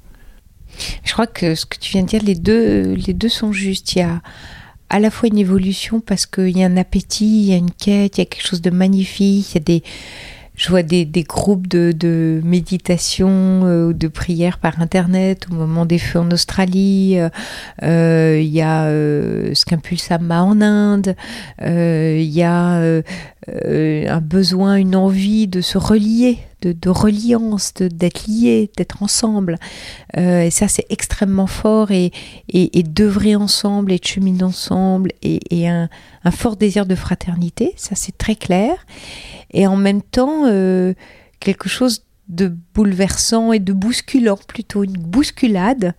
[1.04, 2.36] Je crois que ce que tu viens de dire, les
[3.14, 3.96] deux, sont justes.
[3.96, 4.22] Il y a
[4.90, 7.72] à la fois une évolution parce qu'il y a un appétit, il y a une
[7.72, 9.84] quête, il y a quelque chose de magnifique, il y a des
[10.56, 13.30] je vois des, des groupes de, de méditation
[13.66, 17.18] euh, ou de prière par Internet au moment des feux en Australie.
[17.18, 17.30] Euh,
[17.82, 21.16] euh, il y a ce qu'impulse Amma en Inde.
[21.62, 23.02] Il y a
[23.48, 29.58] un besoin, une envie de se relier, de, de reliance, d'être liés, d'être ensemble.
[30.16, 31.92] et ça, c'est extrêmement fort.
[31.92, 32.12] Et,
[32.50, 35.90] et, et d'œuvrer ensemble et de cheminer ensemble et, un
[36.32, 37.74] fort désir de fraternité.
[37.76, 38.86] Ça, c'est très clair
[39.54, 40.94] et en même temps euh,
[41.40, 45.94] quelque chose de bouleversant et de bousculant, plutôt une bousculade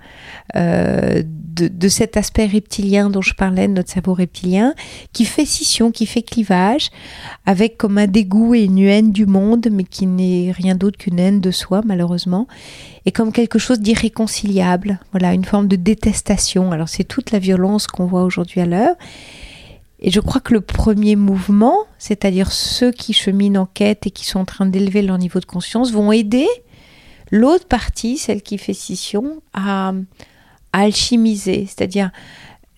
[0.56, 4.74] euh, de, de, cet aspect reptilien dont je parlais, de notre cerveau reptilien,
[5.12, 6.90] qui fait scission, qui fait clivage,
[7.46, 11.18] avec comme un dégoût et une haine du monde, mais qui n'est rien d'autre qu'une
[11.18, 12.48] haine de soi, malheureusement,
[13.06, 16.72] et comme quelque chose d'irréconciliable, voilà, une forme de détestation.
[16.72, 18.96] Alors c'est toute la violence qu'on voit aujourd'hui à l'heure.
[20.06, 24.26] Et je crois que le premier mouvement, c'est-à-dire ceux qui cheminent en quête et qui
[24.26, 26.46] sont en train d'élever leur niveau de conscience, vont aider
[27.30, 29.94] l'autre partie, celle qui fait scission, à,
[30.74, 31.64] alchimiser.
[31.66, 32.10] C'est-à-dire,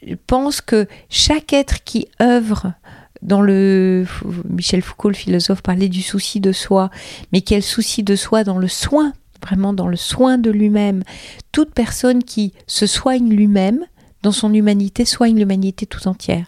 [0.06, 2.74] je pense que chaque être qui œuvre
[3.22, 4.06] dans le
[4.48, 6.90] Michel Foucault, le philosophe, parlait du souci de soi,
[7.32, 9.12] mais quel souci de soi dans le soin,
[9.42, 11.02] vraiment dans le soin de lui-même.
[11.50, 13.84] Toute personne qui se soigne lui-même
[14.26, 16.46] dans son humanité soigne l'humanité tout entière.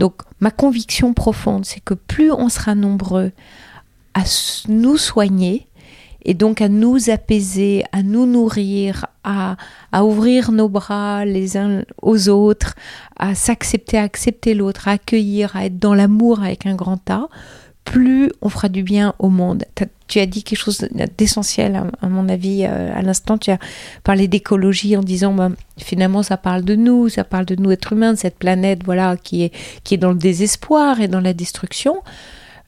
[0.00, 3.30] Donc ma conviction profonde, c'est que plus on sera nombreux
[4.14, 4.22] à
[4.66, 5.68] nous soigner,
[6.24, 9.56] et donc à nous apaiser, à nous nourrir, à,
[9.92, 12.74] à ouvrir nos bras les uns aux autres,
[13.16, 17.28] à s'accepter, à accepter l'autre, à accueillir, à être dans l'amour avec un grand A,
[17.90, 19.64] plus on fera du bien au monde.
[20.06, 20.86] Tu as dit quelque chose
[21.18, 23.36] d'essentiel, à mon avis, euh, à l'instant.
[23.36, 23.58] Tu as
[24.04, 27.92] parlé d'écologie en disant, bah, finalement, ça parle de nous, ça parle de nous, êtres
[27.92, 31.32] humains, de cette planète, voilà, qui est, qui est dans le désespoir et dans la
[31.32, 31.96] destruction.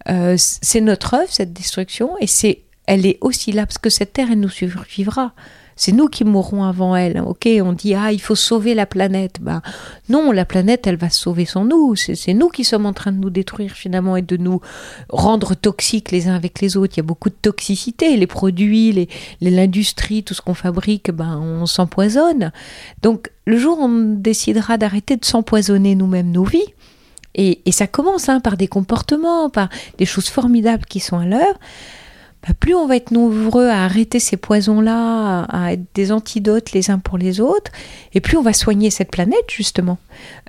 [0.08, 4.14] Euh, c'est notre œuvre, cette destruction, et c'est, elle est aussi là parce que cette
[4.14, 5.34] terre, elle nous survivra
[5.76, 7.20] c'est nous qui mourrons avant elle.
[7.20, 9.38] Ok, on dit ah il faut sauver la planète.
[9.40, 9.62] Ben
[10.08, 11.96] non, la planète elle va se sauver sans nous.
[11.96, 14.60] C'est nous qui sommes en train de nous détruire finalement et de nous
[15.08, 16.94] rendre toxiques les uns avec les autres.
[16.96, 18.16] Il y a beaucoup de toxicité.
[18.16, 19.08] Les produits,
[19.40, 22.52] l'industrie, tout ce qu'on fabrique, ben on s'empoisonne.
[23.02, 26.72] Donc le jour où on décidera d'arrêter de s'empoisonner nous-mêmes nos vies.
[27.34, 31.58] Et, ça commence hein, par des comportements, par des choses formidables qui sont à l'heure.
[32.46, 36.90] Bah, plus on va être nombreux à arrêter ces poisons-là, à être des antidotes les
[36.90, 37.70] uns pour les autres,
[38.14, 39.98] et plus on va soigner cette planète, justement.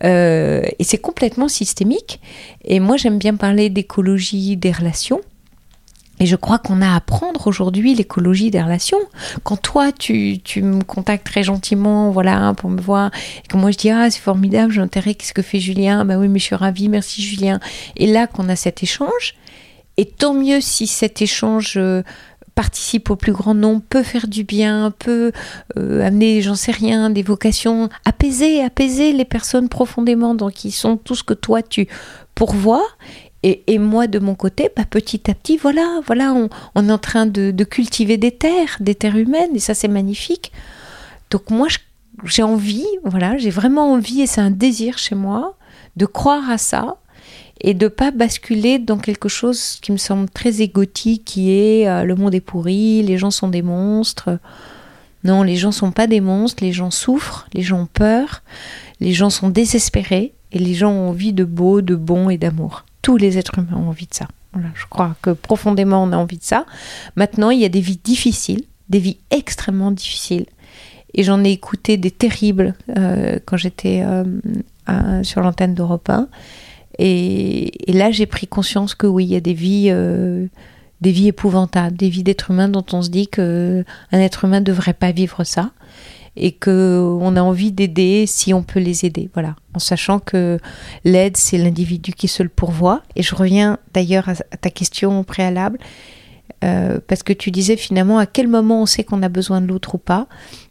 [0.03, 2.19] Euh, et c'est complètement systémique.
[2.65, 5.21] Et moi, j'aime bien parler d'écologie des relations.
[6.19, 8.99] Et je crois qu'on a à apprendre aujourd'hui l'écologie des relations.
[9.43, 13.11] Quand toi, tu, me contactes très gentiment, voilà, pour me voir,
[13.43, 16.05] et que moi je dis, ah, c'est formidable, j'ai intérêt, qu'est-ce que fait Julien?
[16.05, 17.59] Bah oui, mais je suis ravie, merci Julien.
[17.97, 19.35] Et là, qu'on a cet échange,
[19.97, 22.01] et tant mieux si cet échange euh,
[22.55, 25.31] participe au plus grand nombre, peut faire du bien, peut
[25.77, 30.97] euh, amener, j'en sais rien, des vocations, apaiser, apaiser les personnes profondément, donc qui sont
[30.97, 31.87] tout ce que toi tu
[32.35, 32.85] pourvois.
[33.45, 36.91] Et, et moi, de mon côté, bah, petit à petit, voilà, voilà, on, on est
[36.91, 40.53] en train de, de, cultiver des terres, des terres humaines, et ça c'est magnifique.
[41.29, 41.67] Donc moi,
[42.23, 45.57] j'ai envie, voilà, j'ai vraiment envie, et c'est un désir chez moi,
[45.97, 46.95] de croire à ça,
[47.61, 52.03] et de pas basculer dans quelque chose qui me semble très égotique, qui est euh,
[52.03, 54.39] le monde est pourri, les gens sont des monstres.
[55.23, 58.43] Non, les gens sont pas des monstres, les gens souffrent, les gens ont peur,
[58.99, 62.85] les gens sont désespérés et les gens ont envie de beau, de bon et d'amour.
[63.01, 64.27] Tous les êtres humains ont envie de ça.
[64.75, 66.65] Je crois que profondément on a envie de ça.
[67.15, 70.45] Maintenant, il y a des vies difficiles, des vies extrêmement difficiles.
[71.15, 76.27] Et j'en ai écouté des terribles euh, quand j'étais euh, sur l'antenne d'Europe 1.
[76.99, 80.47] Et, là, j'ai pris conscience que oui, il y a des vies, euh,
[81.01, 84.59] des vies épouvantables, des vies d'êtres humains dont on se dit que un être humain
[84.59, 85.71] ne devrait pas vivre ça
[86.35, 89.29] et que on a envie d'aider si on peut les aider.
[89.33, 90.59] Voilà, en sachant que
[91.03, 93.03] l'aide c'est l'individu qui se le pourvoit.
[93.15, 95.77] Et je reviens d'ailleurs à, ta question préalable.
[96.63, 99.67] Euh, parce que tu disais finalement à quel moment on sait qu'on a besoin de
[99.67, 100.27] l'autre ou pas,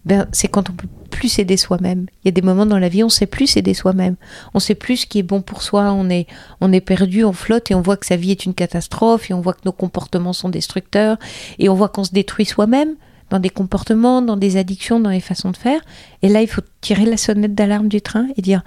[0.07, 0.89] ben, c'est quand on peut
[1.23, 2.07] plus s'aider soi-même.
[2.25, 4.17] Il y a des moments dans la vie on sait plus s'aider soi-même.
[4.55, 5.93] On sait plus ce qui est bon pour soi.
[5.93, 6.27] On est
[6.61, 9.35] on est perdu, on flotte et on voit que sa vie est une catastrophe et
[9.35, 11.19] on voit que nos comportements sont destructeurs
[11.61, 12.97] et on voit qu'on se détruit soi-même
[13.31, 15.81] dans des comportements, dans des addictions, dans les façons de faire.
[16.23, 18.63] Et là, il faut tirer la sonnette d'alarme du train et dire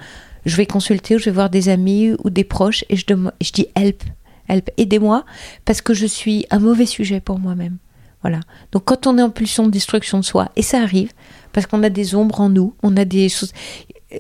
[0.46, 3.04] je vais consulter ou je vais voir des amis ou des proches et je,
[3.42, 4.02] je dis help,
[4.48, 5.26] help, aidez-moi
[5.66, 7.80] parce que je suis un mauvais sujet pour moi-même.
[8.26, 8.40] Voilà.
[8.72, 11.12] Donc quand on est en pulsion de destruction de soi, et ça arrive,
[11.54, 13.54] parce qu'on a des ombres en nous, on a des choses.
[14.14, 14.18] Euh,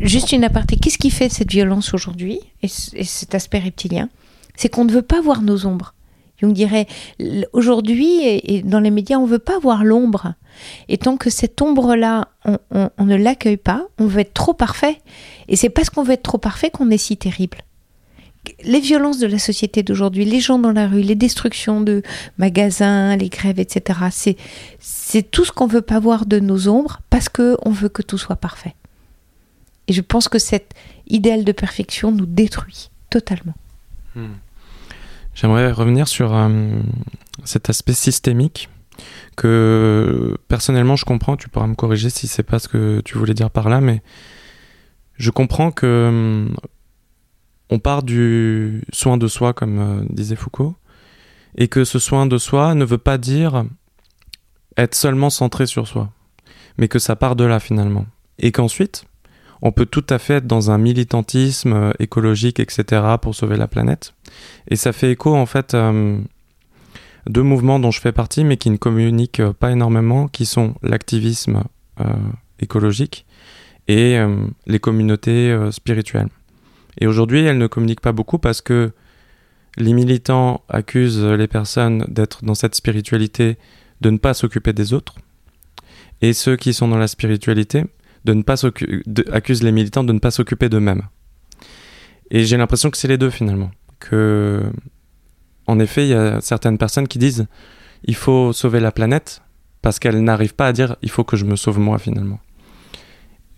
[0.00, 4.08] juste une aparté, qu'est-ce qui fait cette violence aujourd'hui et, cet aspect reptilien?
[4.56, 5.94] C'est qu'on ne veut pas voir nos ombres.
[6.40, 6.88] Jung dirait,
[7.52, 10.34] aujourd'hui, et, dans les médias, on ne veut pas voir l'ombre.
[10.88, 15.00] Et tant que cette ombre-là, on, ne l'accueille pas, on veut être trop parfait.
[15.46, 17.58] Et c'est parce qu'on veut être trop parfait qu'on est si terrible.
[18.64, 22.02] Les violences de la société d'aujourd'hui, les gens dans la rue, les destructions de
[22.38, 24.36] magasins, les grèves, etc.,
[24.80, 28.18] c'est, tout ce qu'on veut pas voir de nos ombres parce qu'on veut que tout
[28.18, 28.74] soit parfait.
[29.88, 30.72] Et je pense que cet
[31.08, 33.54] idéal de perfection nous détruit totalement.
[34.14, 34.34] Hmm.
[35.34, 36.48] J'aimerais revenir sur euh,
[37.44, 38.68] cet aspect systémique
[39.36, 41.36] que personnellement je comprends.
[41.36, 44.02] Tu pourras me corriger si c'est pas ce que tu voulais dire par là, mais
[45.16, 46.46] je comprends que
[47.70, 50.74] on part du soin de soi, comme euh, disait Foucault,
[51.56, 53.64] et que ce soin de soi ne veut pas dire
[54.76, 56.10] être seulement centré sur soi,
[56.78, 58.06] mais que ça part de là finalement,
[58.38, 59.04] et qu'ensuite
[59.62, 63.68] on peut tout à fait être dans un militantisme euh, écologique, etc., pour sauver la
[63.68, 64.14] planète.
[64.68, 66.18] Et ça fait écho, en fait, euh,
[67.28, 71.62] deux mouvements dont je fais partie, mais qui ne communiquent pas énormément, qui sont l'activisme
[72.60, 73.26] écologique
[73.86, 74.18] et
[74.66, 76.30] les communautés spirituelles.
[76.98, 78.92] Et aujourd'hui, elles ne communiquent pas beaucoup parce que
[79.76, 83.56] les militants accusent les personnes d'être dans cette spiritualité,
[84.00, 85.14] de ne pas s'occuper des autres.
[86.22, 87.84] Et ceux qui sont dans la spiritualité
[88.24, 88.56] de ne pas
[89.32, 91.02] accuse les militants de ne pas s'occuper d'eux-mêmes.
[92.30, 93.70] Et j'ai l'impression que c'est les deux finalement.
[93.98, 94.62] Que,
[95.66, 97.46] en effet, il y a certaines personnes qui disent
[98.04, 99.42] il faut sauver la planète
[99.82, 102.40] parce qu'elles n'arrivent pas à dire il faut que je me sauve moi finalement.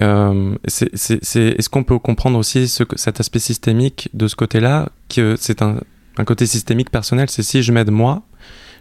[0.01, 5.63] Euh, Est-ce qu'on peut comprendre aussi ce, cet aspect systémique de ce côté-là, que c'est
[5.63, 5.81] un,
[6.25, 8.23] côté systémique personnel, c'est si je m'aide moi,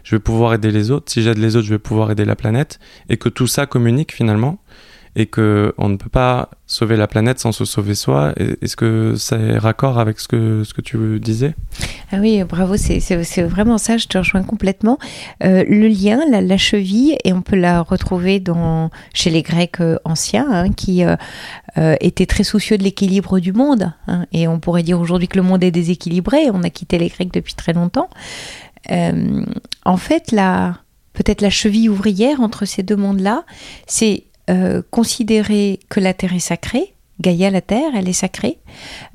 [0.04, 2.36] je vais pouvoir aider les autres, si j'aide les autres, je vais pouvoir aider la
[2.36, 4.58] planète, et que tout ça communique finalement,
[5.14, 8.32] et que on ne peut pas sauver la planète sans se sauver soi.
[8.36, 11.54] Est-ce que c'est raccord avec ce que, ce que tu disais?
[12.10, 14.98] Ah oui, bravo, c'est vraiment ça, je te rejoins complètement.
[15.44, 19.98] Euh, le lien, la, cheville, et on peut la retrouver dans, chez les Grecs euh,
[20.04, 21.16] anciens, hein, qui euh,
[22.00, 23.92] étaient très soucieux de l'équilibre du monde.
[24.08, 27.08] Hein, et on pourrait dire aujourd'hui que le monde est déséquilibré, on a quitté les
[27.08, 28.08] Grecs depuis très longtemps.
[28.88, 30.78] en fait, la
[31.12, 33.44] peut-être la cheville ouvrière entre ces deux mondes-là,
[33.86, 38.58] c'est euh, considérer que la Terre est sacrée, Gaïa, la Terre, elle est sacrée.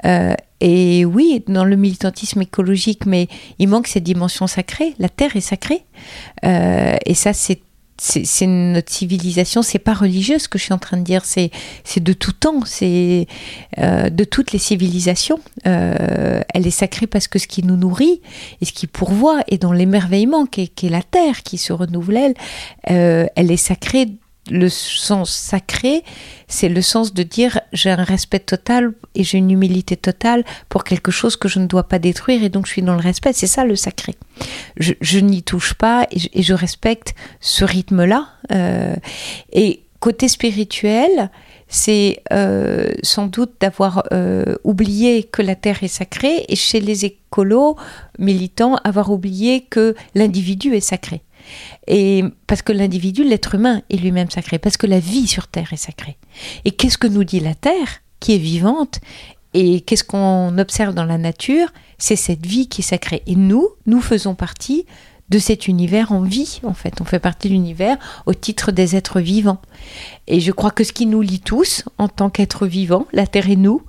[0.05, 3.27] Euh, et oui, dans le militantisme écologique, mais
[3.59, 4.93] il manque cette dimension sacrée.
[4.99, 5.83] La Terre est sacrée.
[6.45, 7.59] Euh, et ça, c'est
[8.45, 11.51] notre civilisation, c'est pas religieux ce que je suis en train de dire, c'est
[11.97, 13.27] de tout temps, c'est
[13.75, 15.39] de toutes les civilisations.
[15.63, 18.21] elle est sacrée parce que ce qui nous nourrit
[18.61, 22.35] et ce qui pourvoit est dans l'émerveillement qui, est la terre qui se renouvelle,
[22.83, 24.07] elle, elle est sacrée
[24.49, 26.03] le sens sacré,
[26.47, 30.83] c'est le sens de dire j'ai un respect total et j'ai une humilité totale pour
[30.83, 33.33] quelque chose que je ne dois pas détruire et donc je suis dans le respect.
[33.33, 34.15] C'est ça le sacré.
[34.77, 38.29] Je, n'y touche pas et je, respecte ce rythme-là.
[38.51, 38.95] Euh,
[39.51, 41.29] et côté spirituel,
[41.67, 47.05] c'est euh, sans doute d'avoir euh, oublié que la terre est sacrée et chez les
[47.05, 47.75] écolos
[48.19, 51.21] militants avoir oublié que l'individu est sacré.
[51.87, 55.73] Et parce que l'individu, l'être humain, est lui-même sacré, parce que la vie sur Terre
[55.73, 56.17] est sacrée.
[56.65, 58.99] Et qu'est-ce que nous dit la Terre, qui est vivante,
[59.53, 61.69] et qu'est-ce qu'on observe dans la nature?
[61.97, 63.23] C'est cette vie qui est sacrée.
[63.25, 64.85] Et nous, nous faisons partie
[65.29, 67.01] de cet univers en vie, en fait.
[67.01, 69.61] On fait partie de l'univers au titre des êtres vivants.
[70.27, 73.49] Et je crois que ce qui nous lie tous en tant qu'êtres vivants, la Terre
[73.49, 73.81] et nous,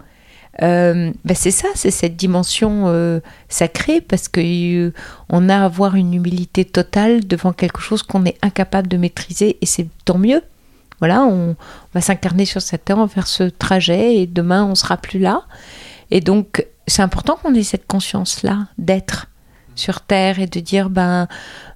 [0.62, 4.92] euh, ben c'est ça, c'est cette dimension euh, sacrée, parce que euh,
[5.28, 9.56] on a à avoir une humilité totale devant quelque chose qu'on est incapable de maîtriser,
[9.60, 10.42] et c'est tant mieux.
[10.98, 11.54] Voilà, on,
[11.94, 15.20] va s'incarner sur cette terre, on va faire ce trajet, et demain on sera plus
[15.20, 15.42] là.
[16.10, 19.26] Et donc, c'est important qu'on ait cette conscience-là d'être
[19.78, 21.28] sur terre et de dire ben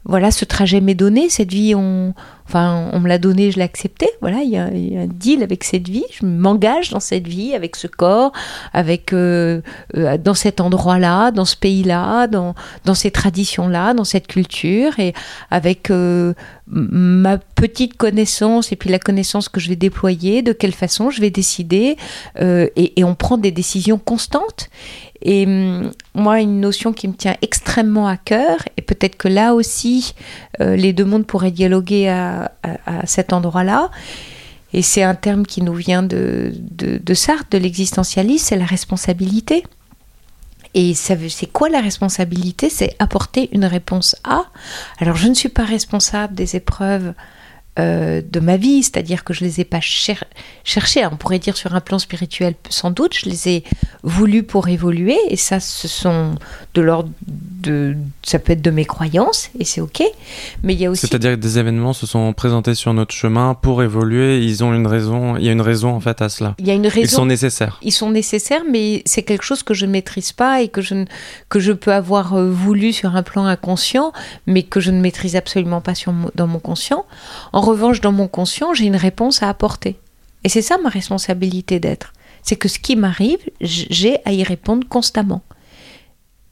[0.05, 2.13] voilà ce trajet m'est donné cette vie on
[2.45, 4.09] enfin on me l'a donné je l'ai accepté.
[4.21, 6.05] Voilà il y, a, un deal avec cette vie.
[6.13, 8.33] Je m'engage dans cette vie avec ce corps
[8.73, 9.61] avec euh,
[9.97, 14.05] euh, dans cet endroit là dans ce pays là dans dans ces traditions là dans
[14.05, 15.15] cette culture et
[15.51, 16.35] avec euh,
[16.67, 21.21] ma petite connaissance et puis la connaissance que je vais déployer de quelle façon je
[21.21, 21.97] vais décider
[22.41, 24.69] et, et on prend des décisions constantes
[25.23, 29.55] et hum, moi, une notion qui me tient extrêmement à cœur, et peut-être que là
[29.55, 30.15] aussi,
[30.61, 32.53] euh, les deux mondes pourraient dialoguer à,
[33.07, 33.91] cet endroit-là,
[34.73, 39.65] et c'est un terme qui nous vient de, de, Sartre, de l'existentialisme, c'est la responsabilité.
[40.75, 42.71] Et c'est quoi la responsabilité?
[42.71, 44.47] C'est apporter une réponse à.
[44.99, 47.13] Alors, je ne suis pas responsable des épreuves
[47.79, 51.75] euh, de ma vie, c'est-à-dire que je les ai pas cherchés, on pourrait dire sur
[51.75, 53.65] un plan spirituel sans doute, je les ai
[54.03, 56.35] voulus pour évoluer, et ça, ce sont
[56.75, 57.11] de l'ordre
[57.63, 60.03] de, ça peut être de mes croyances, et c'est ok,
[60.63, 61.07] mais il y a aussi...
[61.07, 64.87] C'est-à-dire que des événements se sont présentés sur notre chemin pour évoluer, ils ont une
[64.87, 66.55] raison, il y a une raison en fait à cela.
[66.59, 67.01] Il y a une raison.
[67.01, 67.79] Ils sont nécessaires.
[67.83, 71.07] Ils sont nécessaires, mais c'est quelque chose que je ne maîtrise pas et que je,
[71.49, 74.13] que je peux avoir euh, voulu sur un plan inconscient,
[74.47, 77.07] mais que je ne maîtrise absolument pas sur, dans mon conscient.
[77.53, 79.97] En en revanche, dans mon conscient, j'ai une réponse à apporter.
[80.43, 82.13] Et c'est ça ma responsabilité d'être.
[82.43, 85.43] C'est que ce qui m'arrive, j'ai à y répondre constamment.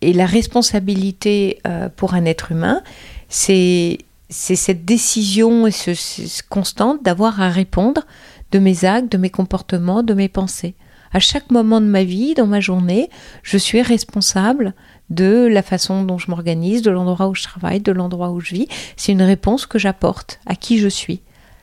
[0.02, 2.82] Et la responsabilité euh, pour un être humain,
[3.28, 3.98] c'est
[4.30, 8.06] cette décision et ce, constante d'avoir à répondre
[8.52, 10.74] de mes actes, de mes comportements, de mes pensées.
[11.12, 13.10] À chaque moment de ma vie, dans ma journée,
[13.42, 14.74] je suis responsable
[15.10, 18.54] de la façon dont je m'organise, de l'endroit où je travaille, de l'endroit où je
[18.54, 18.68] vis.
[18.96, 21.20] C'est une réponse que j'apporte à qui je suis.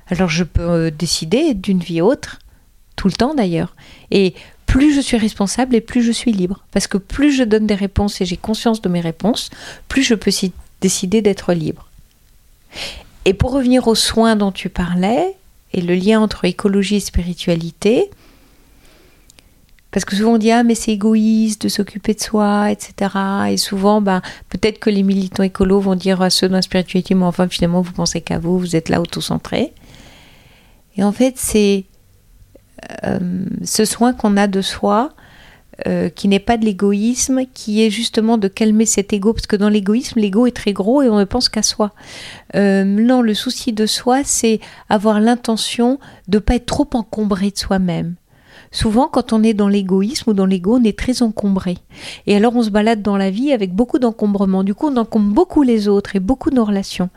[0.10, 2.40] Alors je peux euh, décider d'une vie autre,
[2.98, 3.76] tout le temps d'ailleurs.
[4.12, 4.34] Et
[4.78, 6.64] plus je suis responsable et plus je suis libre.
[6.72, 9.50] Parce que plus je donne des réponses et j'ai conscience de mes réponses,
[9.88, 10.30] plus je peux
[10.82, 11.90] décider d'être libre.
[13.26, 15.36] Et pour revenir aux soins dont tu parlais,
[15.74, 18.12] et le lien entre écologie et spiritualité,
[19.90, 23.10] parce que souvent on dit ah mais c'est égoïste de s'occuper de soi, etc.
[23.50, 27.16] Et souvent, bah, peut-être que les militants écolos vont dire à ceux dans la spiritualité,
[27.16, 29.74] mais enfin finalement vous pensez qu'à vous, vous êtes là auto-centré.
[30.98, 31.86] Et en fait, c'est
[33.64, 35.14] ce soin qu'on a de soi,
[35.86, 39.56] euh, qui n'est pas de l'égoïsme, qui est justement de calmer cet ego, parce que
[39.56, 41.92] dans l'égoïsme, l'ego est très gros et on ne pense qu'à soi.
[42.56, 44.60] Euh, non, le souci de soi, c'est
[44.90, 48.16] avoir l'intention de ne pas être trop encombré de soi-même.
[48.72, 51.78] Souvent, quand on est dans l'égoïsme ou dans l'ego, on est très encombré.
[52.26, 54.64] Et alors, on se balade dans la vie avec beaucoup d'encombrement.
[54.64, 57.10] Du coup, on encombre beaucoup les autres et beaucoup nos relations.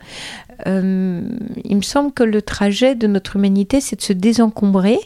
[0.67, 1.21] Euh,
[1.65, 4.99] il me semble que le trajet de notre humanité, c'est de se désencombrer.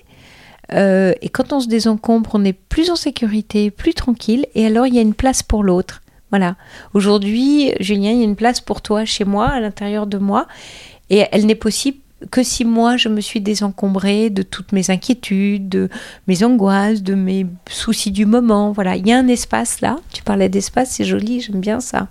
[0.73, 4.45] Euh, et quand on se désencombre, on est plus en sécurité, plus tranquille.
[4.55, 6.01] Et alors, il y a une place pour l'autre.
[6.31, 6.55] Voilà.
[6.93, 10.47] Aujourd'hui, Julien, il y a une place pour toi chez moi, à l'intérieur de moi.
[11.09, 11.99] Et elle n'est possible
[12.31, 15.89] que si moi je me suis désencombrée de toutes mes inquiétudes, de
[16.27, 20.23] mes angoisses, de mes soucis du moment, voilà, il y a un espace là, tu
[20.23, 22.07] parlais d'espace, c'est joli, j'aime bien ça,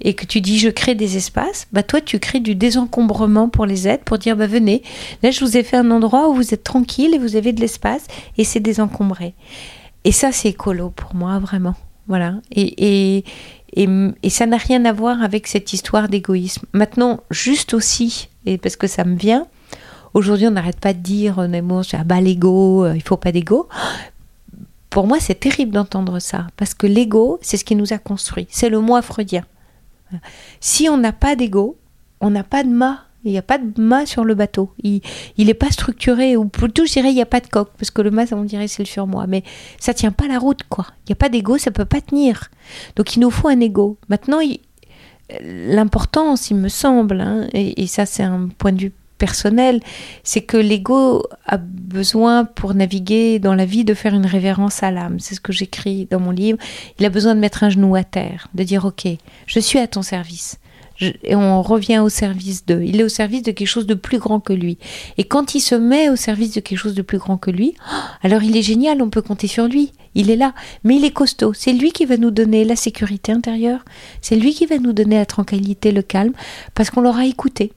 [0.00, 3.66] et que tu dis je crée des espaces, bah toi tu crées du désencombrement pour
[3.66, 4.82] les aides, pour dire bah venez,
[5.22, 7.60] là je vous ai fait un endroit où vous êtes tranquille et vous avez de
[7.60, 8.06] l'espace
[8.38, 9.34] et c'est désencombré.
[10.04, 11.74] Et ça c'est écolo pour moi vraiment,
[12.06, 13.24] voilà, et, et
[13.76, 16.66] et, ça n'a rien à voir avec cette histoire d'égoïsme.
[16.72, 19.46] Maintenant, juste aussi, et parce que ça me vient,
[20.14, 23.68] aujourd'hui on n'arrête pas de dire, mots, ah bah l'ego, euh, il faut pas d'ego.
[24.88, 28.46] Pour moi, c'est terrible d'entendre ça, parce que l'ego, c'est ce qui nous a construit.
[28.48, 29.44] C'est le moi freudien.
[30.60, 31.76] Si on n'a pas d'ego,
[32.20, 34.70] on n'a pas de ma il n'y a pas de mât sur le bateau.
[34.84, 35.00] Il
[35.36, 38.00] n'est pas structuré, ou plutôt je dirais il n'y a pas de coque, parce que
[38.00, 39.26] le mât, on dirait c'est le surmoi.
[39.26, 39.42] Mais
[39.80, 40.86] ça tient pas la route, quoi.
[41.00, 42.50] Il n'y a pas d'ego, ça peut pas tenir.
[42.94, 43.98] Donc il nous faut un ego.
[44.08, 44.38] Maintenant,
[45.40, 49.80] l'importance, il me semble, hein, et, ça c'est un point de vue personnel,
[50.24, 54.90] c'est que l'ego a besoin pour naviguer dans la vie de faire une révérence à
[54.90, 55.20] l'âme.
[55.20, 56.58] C'est ce que j'écris dans mon livre.
[56.98, 59.08] Il a besoin de mettre un genou à terre, de dire ok,
[59.46, 60.58] je suis à ton service
[61.00, 62.80] et on revient au service de.
[62.82, 64.78] Il est au service de quelque chose de plus grand que lui.
[65.18, 67.74] Et quand il se met au service de quelque chose de plus grand que lui,
[68.22, 69.92] alors il est génial, on peut compter sur lui.
[70.14, 71.52] Il est là, mais il est costaud.
[71.52, 73.84] C'est lui qui va nous donner la sécurité intérieure.
[74.22, 76.32] C'est lui qui va nous donner la tranquillité, le calme,
[76.74, 77.72] parce qu'on l'aura écouté.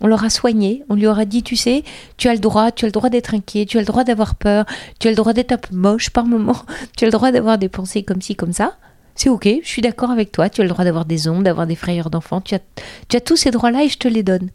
[0.00, 1.84] On l'aura soigné, on lui aura dit, tu sais,
[2.16, 4.34] tu as le droit, tu as le droit d'être inquiet, tu as le droit d'avoir
[4.34, 4.64] peur,
[4.98, 6.56] tu as le droit d'être un peu moche par moment,
[6.96, 8.76] tu as le droit d'avoir des pensées comme ci, comme ça
[9.20, 11.66] c'est ok, je suis d'accord avec toi, tu as le droit d'avoir des ondes, d'avoir
[11.66, 12.60] des frayeurs d'enfants, tu as,
[13.06, 14.48] tu as tous ces droits-là et je te les donne.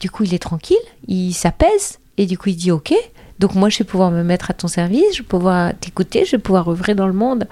[0.00, 0.76] Du coup, il est tranquille,
[1.06, 2.92] il s'apaise et du coup, il dit ok.
[3.38, 6.32] Donc moi, je vais pouvoir me mettre à ton service, je vais pouvoir t'écouter, je
[6.32, 7.46] vais pouvoir œuvrer dans le monde.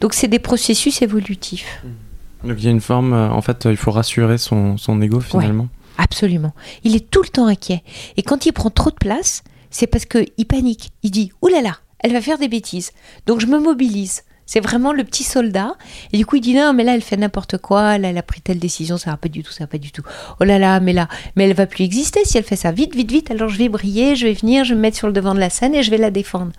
[0.00, 1.80] Donc c'est des processus évolutifs.
[1.84, 2.48] Mmh.
[2.48, 5.20] Donc il y a une forme, euh, en fait, il faut rassurer son, son ego
[5.20, 5.68] finalement.
[5.98, 6.52] absolument.
[6.82, 7.84] Il est tout le temps inquiet.
[8.16, 10.90] Et quand il prend trop de place, c'est parce qu'il panique.
[11.04, 12.90] Il dit, oulala, là là, elle va faire des bêtises.
[13.26, 14.24] Donc je me mobilise.
[14.46, 15.74] C'est vraiment le petit soldat.
[16.12, 17.98] Et du coup, il dit non, mais là, elle fait n'importe quoi.
[17.98, 18.98] Là, elle a pris telle décision.
[18.98, 20.02] Ça va pas du tout, ça va pas du tout.
[20.40, 22.94] Oh là là, mais là, mais elle va plus exister si elle fait ça vite,
[22.94, 23.30] vite, vite.
[23.30, 25.40] Alors je vais briller, je vais venir, je vais me mettre sur le devant de
[25.40, 26.52] la scène et je vais la défendre.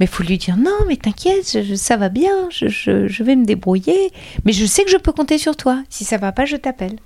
[0.00, 1.44] Mais faut lui dire non, mais t'inquiète,
[1.76, 4.12] ça va bien, je, je vais me débrouiller.
[4.44, 5.82] Mais je sais que je peux compter sur toi.
[5.88, 6.96] Si ça va pas, je t'appelle.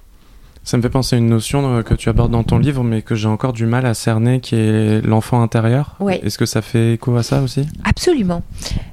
[0.65, 3.03] Ça me fait penser à une notion euh, que tu abordes dans ton livre, mais
[3.03, 5.99] que j'ai encore du mal à cerner, qui est l'enfant intérieur.
[6.09, 7.67] Est-ce que ça fait écho à ça aussi?
[7.85, 8.43] Absolument.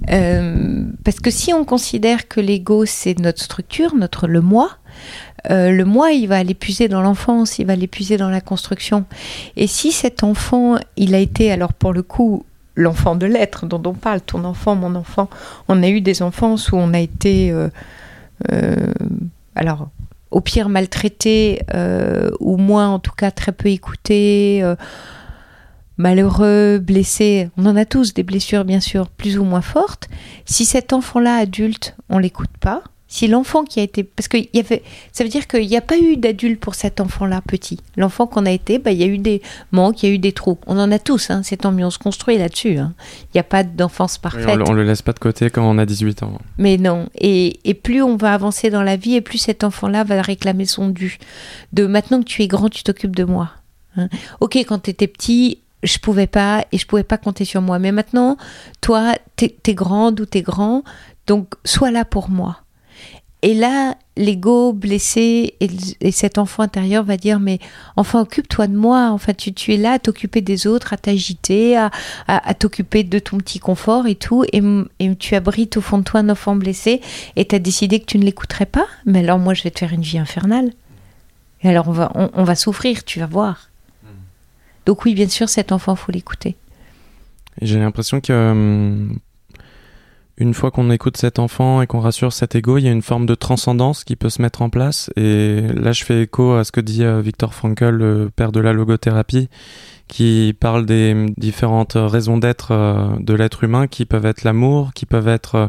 [0.10, 4.72] Euh, parce que si on considère que l'ego, c'est notre structure, notre le moi,
[5.52, 8.42] euh, le moi, il va aller puiser dans l'enfance, il va aller puiser dans la
[8.42, 9.06] construction.
[9.56, 13.82] Et si cet enfant, il a été, alors pour le coup, l'enfant de l'être dont
[13.86, 15.30] on parle, ton enfant, mon enfant,
[15.68, 17.54] on a eu des enfances où on a été...
[19.56, 19.90] alors,
[20.32, 24.76] au pire maltraité, euh, ou moins en tout cas très peu écouté, euh,
[25.98, 27.50] malheureux, blessé.
[27.58, 30.08] On en a tous des blessures bien sûr plus ou moins fortes.
[30.46, 34.04] Si cet enfant-là adulte, on l'écoute pas, si l'enfant qui a été...
[34.04, 37.02] Parce que y avait, ça veut dire qu'il n'y a pas eu d'adulte pour cet
[37.02, 37.80] enfant-là petit.
[37.98, 39.42] L'enfant qu'on a été, bah, il y a eu des
[39.72, 40.60] manques, il y a eu des trous.
[40.68, 42.78] On en a tous, hein, c'est tant mieux, on se construit là-dessus.
[42.78, 42.94] Hein.
[43.24, 44.60] Il n'y a pas d'enfance parfaite.
[44.66, 46.40] on, ne le laisse pas de côté quand on a 18 ans.
[46.58, 50.04] Mais non, et, et plus on va avancer dans la vie, et plus cet enfant-là
[50.04, 51.18] va réclamer son dû.
[51.74, 53.52] De maintenant que tu es grand, tu t'occupes de moi.
[53.98, 54.08] Hein.
[54.40, 57.80] Ok, quand tu étais petit, je pouvais pas et je pouvais pas compter sur moi.
[57.80, 58.38] Mais maintenant,
[58.82, 60.84] toi, tu es, grande ou tu es grand,
[61.28, 62.62] donc sois là pour moi.
[63.42, 67.60] Et là, l'ego blessé et, cet enfant intérieur va dire mais
[67.96, 71.78] enfin occupe-toi de moi, enfin tu, tu es là à t'occuper des autres, à t'agiter,
[71.78, 71.90] à,
[72.28, 74.62] à, t'occuper de ton petit confort et tout, et,
[75.00, 77.00] et, tu abrites au fond de toi un enfant blessé
[77.38, 79.80] et tu as décidé que tu ne l'écouterais pas, mais alors moi je vais te
[79.80, 80.72] faire une vie infernale.
[81.62, 83.70] Et alors on va, on, va souffrir, tu vas voir.
[84.04, 84.08] Hmm.
[84.86, 86.56] Donc oui, bien sûr, cet enfant, faut l'écouter.
[87.62, 89.20] J'ai l'impression que hum,
[90.40, 93.02] une fois qu'on écoute cet enfant et qu'on rassure cet ego, il y a une
[93.02, 95.10] forme de transcendance qui peut se mettre en place.
[95.18, 98.62] Et là, je fais écho à ce que dit euh, Victor Frankl, le père de
[98.62, 99.50] la logothérapie,
[100.08, 105.06] qui parle des différentes raisons d'être euh, de l'être humain, qui peuvent être l'amour, qui
[105.06, 105.68] peuvent être euh,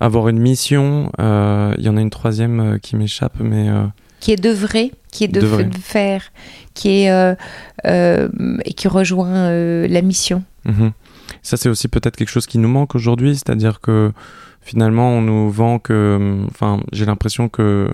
[0.00, 1.12] avoir une mission.
[1.18, 3.68] il y en a une troisième qui m'échappe, mais
[4.18, 5.40] qui est de vrai, qui est de,
[5.78, 6.32] faire,
[6.72, 7.36] qui est
[7.84, 9.50] et qui rejoint
[9.86, 10.42] la mission.
[10.66, 10.92] Mm-hmm.
[11.42, 14.12] Ça, c'est aussi peut-être quelque chose qui nous manque aujourd'hui, c'est-à-dire que
[14.60, 16.38] finalement, on nous vend que.
[16.50, 17.90] Enfin, j'ai l'impression que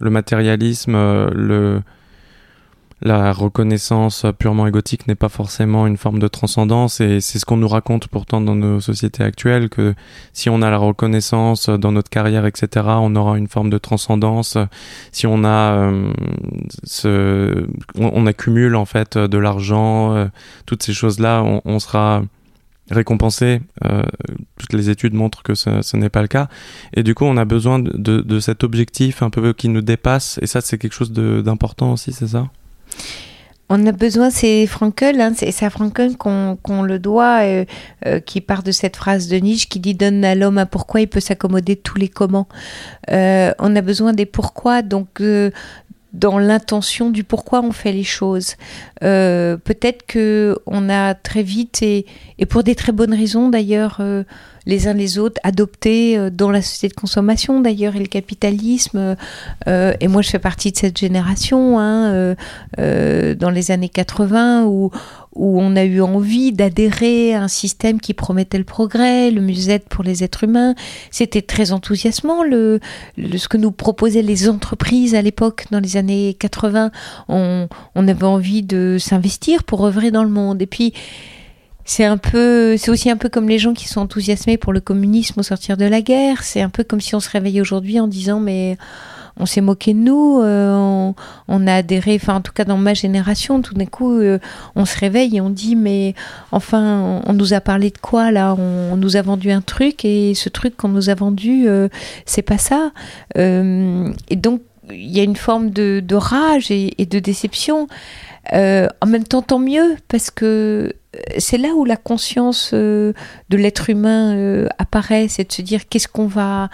[0.00, 1.82] le matérialisme, euh, le,
[3.04, 7.58] la reconnaissance purement égotique n'est pas forcément une forme de transcendance et c'est ce qu'on
[7.58, 9.94] nous raconte pourtant dans nos sociétés actuelles que
[10.32, 14.56] si on a la reconnaissance dans notre carrière etc on aura une forme de transcendance
[15.12, 16.12] si on a euh,
[16.84, 17.66] ce
[17.98, 20.26] on, accumule en fait de l'argent euh,
[20.64, 22.22] toutes ces choses là on, on sera
[22.90, 23.60] récompensé.
[23.84, 24.02] Euh,
[24.58, 26.48] toutes les études montrent que ce, n'est pas le cas.
[26.94, 30.38] Et du coup, on a besoin de, cet objectif un peu qui nous dépasse.
[30.42, 32.48] Et ça, c'est quelque chose d'important aussi, c'est ça?
[33.70, 37.64] On a besoin, c'est Frankel, hein, c'est à Frankel qu'on le doit, euh,
[38.04, 41.00] euh, qui part de cette phrase de Nietzsche qui dit donne à l'homme un pourquoi,
[41.00, 42.46] il peut s'accommoder de tous les comment.
[43.08, 45.22] on a besoin des pourquoi, donc
[46.14, 48.54] dans l'intention du pourquoi on fait les choses.
[49.02, 52.06] Euh, peut-être que on a très vite et,
[52.48, 54.22] pour des très bonnes raisons d'ailleurs euh,
[54.66, 59.16] les uns les autres adopté euh, dans la société de consommation d'ailleurs et le capitalisme.
[59.66, 62.34] et moi je fais partie de cette génération hein,
[62.76, 64.90] dans les années 80 où
[65.34, 69.88] où on a eu envie d'adhérer à un système qui promettait le progrès, le mieux-être
[69.88, 70.74] pour les êtres humains.
[71.10, 72.80] C'était très enthousiasmant le,
[73.16, 76.90] ce que nous proposaient les entreprises à l'époque, dans les années 80.
[77.28, 80.62] On, on avait envie de s'investir pour œuvrer dans le monde.
[80.62, 80.92] Et puis,
[81.84, 84.80] c'est un peu, c'est aussi un peu comme les gens qui sont enthousiasmés pour le
[84.80, 86.42] communisme au sortir de la guerre.
[86.42, 88.76] C'est un peu comme si on se réveillait aujourd'hui en disant mais
[89.36, 91.14] on s'est moqué de nous, on,
[91.48, 94.20] on, a adhéré, enfin en tout cas dans ma génération, tout d'un coup
[94.76, 96.14] on se réveille et on dit mais
[96.52, 98.54] enfin on nous a parlé de quoi là?
[98.56, 101.66] On, nous a vendu un truc et ce truc qu'on nous a vendu
[102.26, 102.92] c'est pas ça.
[103.34, 104.60] et donc
[104.90, 107.86] il y a une forme de, rage et, de déception.
[108.52, 110.92] Euh, en même temps, tant mieux, parce que
[111.38, 113.12] c'est là où la conscience euh,
[113.48, 116.70] de l'être humain euh, apparaît, c'est de se dire qu'est-ce qu'on va,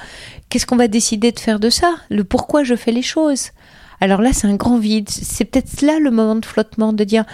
[0.49, 3.51] qu'est-ce qu'on va décider de faire de ça, le pourquoi je fais les choses.
[4.01, 5.09] Alors là, c'est un grand vide.
[5.09, 7.25] C'est peut-être là le moment de flottement, de dire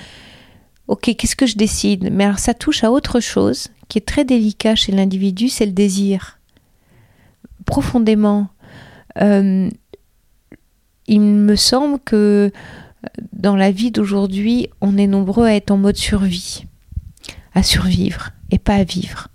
[0.89, 2.11] ok, qu'est-ce que je décide?
[2.13, 5.73] Mais alors ça touche à autre chose qui est très délicat chez l'individu, c'est le
[5.73, 6.39] désir.
[7.65, 8.49] Profondément
[11.09, 12.51] il me semble que
[13.33, 16.65] dans la vie d'aujourd'hui, on est nombreux à être en mode survie,
[17.57, 19.29] à survivre et pas à vivre.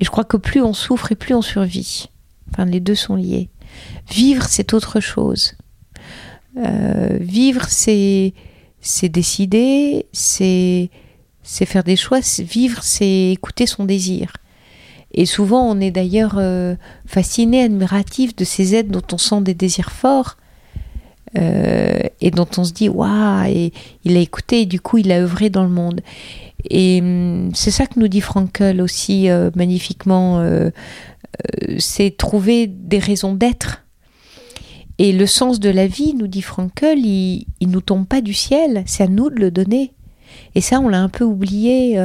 [0.00, 2.10] Et je crois que plus on souffre et plus on survit.
[2.50, 3.48] Enfin, les deux sont liés.
[4.10, 5.54] Vivre, c'est autre chose.
[6.58, 8.34] Euh, vivre, c'est
[8.80, 10.90] c'est décider, c'est
[11.42, 12.20] c'est faire des choix.
[12.40, 14.32] Vivre, c'est écouter son désir.
[15.12, 16.74] Et souvent, on est d'ailleurs euh,
[17.06, 20.36] fasciné, admiratif de ces êtres dont on sent des désirs forts
[21.38, 23.72] euh, et dont on se dit waouh, et
[24.04, 26.00] il a écouté et du coup il a œuvré dans le monde.
[26.70, 30.70] Et hum, c'est ça que nous dit Frankel aussi euh, magnifiquement, euh,
[31.78, 33.84] c'est trouver des raisons d'être.
[34.98, 38.32] Et le sens de la vie, nous dit Frankel, il, il nous tombe pas du
[38.32, 39.92] ciel, c'est à nous de le donner.
[40.54, 42.00] Et ça, on l'a un peu oublié.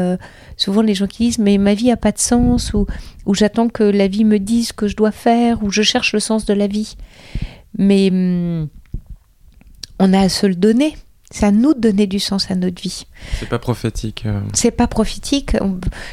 [0.58, 2.86] souvent, les gens qui disent Mais ma vie a pas de sens, ou,
[3.26, 6.14] ou j'attends que la vie me dise ce que je dois faire, ou je cherche
[6.14, 6.96] le sens de la vie.
[7.78, 8.68] Mais hum,
[10.00, 10.96] on a à se le donner.
[11.32, 13.06] C'est à nous de donner du sens à notre vie.
[13.40, 14.24] C'est pas prophétique.
[14.26, 14.42] Euh.
[14.54, 15.56] C'est pas prophétique.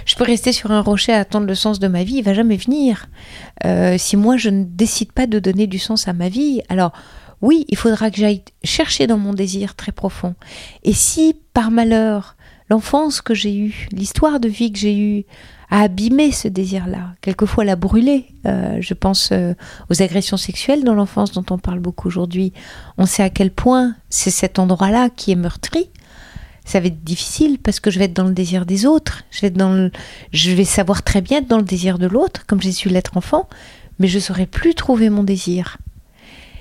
[0.06, 2.34] Je peux rester sur un rocher à attendre le sens de ma vie, il va
[2.34, 3.06] jamais venir.
[3.64, 6.92] Euh, si moi je ne décide pas de donner du sens à ma vie, alors
[7.42, 10.34] oui, il faudra que j'aille chercher dans mon désir très profond.
[10.84, 12.36] Et si par malheur,
[12.70, 15.24] l'enfance que j'ai eue, l'histoire de vie que j'ai eue,
[15.70, 18.26] a abîmé ce désir-là, quelquefois l'a brûlé.
[18.46, 19.54] Euh, je pense euh,
[19.90, 22.52] aux agressions sexuelles dans l'enfance dont on parle beaucoup aujourd'hui.
[22.96, 25.90] On sait à quel point c'est cet endroit-là qui est meurtri.
[26.64, 29.24] Ça va être difficile parce que je vais être dans le désir des autres.
[29.30, 29.90] Je vais, être dans
[30.32, 33.16] je vais savoir très bien être dans le désir de l'autre, comme j'ai su l'être
[33.16, 33.48] enfant,
[33.98, 35.78] mais je ne saurais plus trouver mon désir.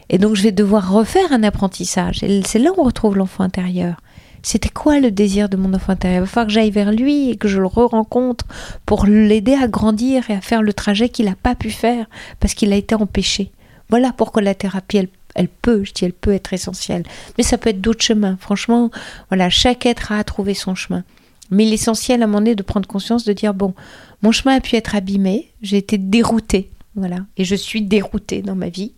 [0.10, 2.24] Et donc je vais devoir refaire un apprentissage.
[2.24, 3.98] Et c'est là où on retrouve l'enfant intérieur.
[4.42, 6.20] C'était quoi le désir de mon enfant intérieur?
[6.20, 8.46] Il va falloir que j'aille vers lui et que je le re-rencontre
[8.86, 12.06] pour l'aider à grandir et à faire le trajet qu'il n'a pas pu faire
[12.40, 13.52] parce qu'il a été empêché.
[13.90, 17.04] Voilà pourquoi la thérapie, elle, peut, je dis, elle peut être essentielle.
[17.38, 18.38] Mais ça peut être d'autres chemins.
[18.40, 18.92] Franchement,
[19.30, 21.04] voilà, chaque être a à trouver son chemin.
[21.50, 23.74] Mais l'essentiel à un moment donné, de prendre conscience, de dire bon,
[24.22, 28.56] mon chemin a pu être abîmé, j'ai été déroutée, voilà, et je suis déroutée dans
[28.56, 28.92] ma vie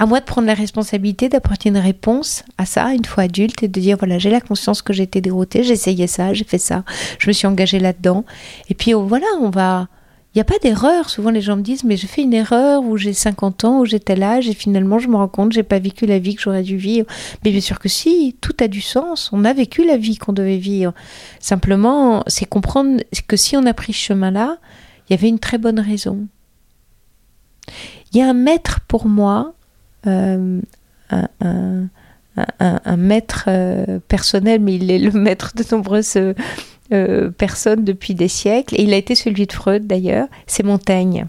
[0.00, 3.68] à moi de prendre la responsabilité d'apporter une réponse à ça une fois adulte et
[3.68, 6.84] de dire voilà j'ai la conscience que été déroutée, j'ai essayé ça, j'ai fait ça,
[7.18, 8.24] je me suis engagée là-dedans
[8.70, 9.88] et puis oh, voilà on va
[10.32, 11.10] il n'y a pas d'erreur.
[11.10, 13.84] Souvent, les gens me disent, mais j'ai fait une erreur où j'ai 50 ans, où
[13.84, 16.62] j'étais là, et finalement, je me rends compte, j'ai pas vécu la vie que j'aurais
[16.62, 17.04] dû vivre.
[17.44, 19.30] Mais bien sûr que si, tout a du sens.
[19.32, 20.92] On a vécu la vie qu'on devait vivre.
[21.40, 24.58] Simplement, c'est comprendre que si on a pris ce chemin-là,
[25.08, 26.28] il y avait une très bonne raison.
[28.12, 29.54] Il y a un maître pour moi
[30.06, 30.60] euh,
[32.58, 36.16] un, maître euh, personnel, mais il est le maître de nombreuses
[36.92, 41.26] euh, personnes depuis des siècles, et il a été celui de Freud d'ailleurs, c'est Montaigne.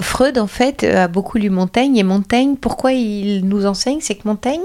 [0.00, 3.98] Freud, en fait, a beaucoup lu Montaigne, et Montaigne, pourquoi il nous enseigne?
[4.00, 4.64] C'est que Montaigne,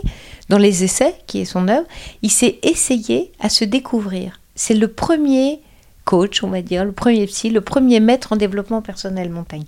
[0.49, 1.87] dans les essais, qui est son œuvre,
[2.21, 4.39] il s'est essayé à se découvrir.
[4.55, 5.61] C'est le premier
[6.05, 9.65] coach, on va dire, le premier psy, le premier maître en développement personnel, Montaigne.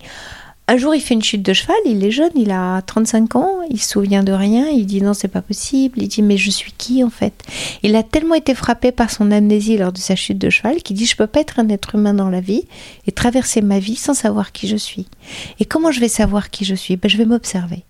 [0.71, 3.59] Un jour, il fait une chute de cheval, il est jeune, il a 35 ans,
[3.69, 6.49] il se souvient de rien, il dit non, c'est pas possible, il dit mais je
[6.49, 7.33] suis qui en fait?
[7.83, 10.95] Il a tellement été frappé par son amnésie lors de sa chute de cheval qu'il
[10.95, 12.69] dit je peux pas être un être humain dans la vie
[13.05, 15.07] et traverser ma vie sans savoir qui je suis.
[15.59, 16.95] Et comment je vais savoir qui je suis?
[16.95, 17.83] Ben, Je vais m'observer.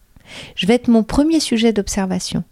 [0.55, 2.43] Je vais être mon premier sujet d'observation.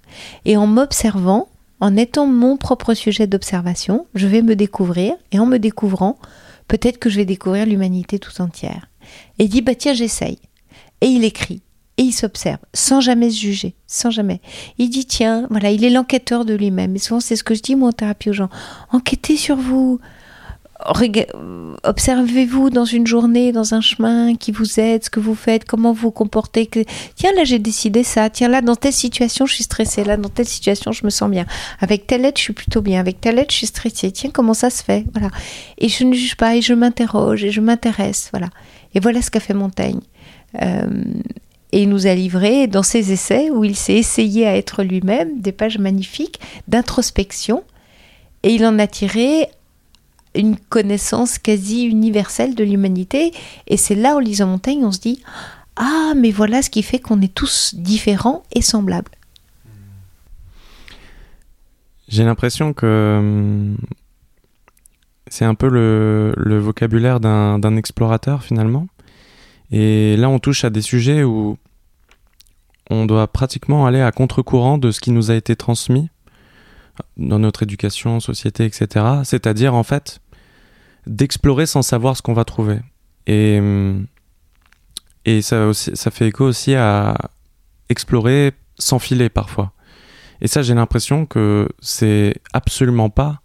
[0.45, 1.47] Et en m'observant,
[1.79, 6.19] en étant mon propre sujet d'observation, je vais me découvrir et en me découvrant,
[6.67, 8.88] peut-être que je vais découvrir l'humanité tout entière.
[9.37, 10.39] Et il dit, bah tiens, j'essaye.
[11.01, 11.61] Et il écrit.
[11.97, 14.39] Et il s'observe, sans jamais se juger, sans jamais.
[14.77, 16.95] Il dit, tiens, voilà, il est l'enquêteur de lui-même.
[16.95, 18.49] Et souvent, c'est ce que je dis, moi, en thérapie aux gens.
[18.93, 19.99] Enquêtez sur vous.
[21.83, 25.91] Observez-vous dans une journée, dans un chemin qui vous aide, ce que vous faites, comment
[25.91, 26.69] vous vous comportez.
[27.15, 28.29] Tiens, là, j'ai décidé ça.
[28.29, 30.05] Tiens, là, dans telle situation, je suis stressée.
[30.05, 31.45] Là, dans telle situation, je me sens bien.
[31.81, 33.01] Avec telle aide, je suis plutôt bien.
[33.01, 34.09] Avec telle aide, je suis stressée.
[34.13, 35.03] Tiens, comment ça se fait?
[35.11, 35.31] Voilà.
[35.79, 38.29] Et je ne juge pas, et je m'interroge, et je m'intéresse.
[38.31, 38.47] Voilà.
[38.95, 40.01] Et voilà ce qu'a fait Montaigne.
[40.55, 45.39] et il nous a livré dans ses essais où il s'est essayé à être lui-même
[45.39, 47.63] des pages magnifiques d'introspection
[48.43, 49.49] et il en a tiré
[50.35, 53.33] une connaissance quasi universelle de l'humanité.
[53.67, 55.21] Et c'est là, en lisant Montaigne, on se dit
[55.75, 59.11] Ah, mais voilà ce qui fait qu'on est tous différents et semblables.
[62.07, 63.77] J'ai l'impression que hum,
[65.29, 68.87] c'est un peu le, vocabulaire d'un explorateur finalement.
[69.71, 71.57] Et là, on touche à des sujets où
[72.89, 76.09] on doit pratiquement aller à contre-courant de ce qui nous a été transmis
[77.17, 79.05] dans notre éducation, société, etc.
[79.23, 80.19] C'est-à-dire, en fait,
[81.05, 82.79] d'explorer sans savoir ce qu'on va trouver.
[83.27, 83.59] Et,
[85.41, 85.71] ça
[86.11, 87.15] fait écho aussi à
[87.89, 89.73] explorer sans filer parfois.
[90.41, 93.41] Et ça, j'ai l'impression que c'est absolument pas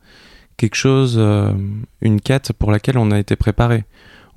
[0.56, 1.52] quelque chose, euh,
[2.00, 3.84] une quête pour laquelle on a été préparé.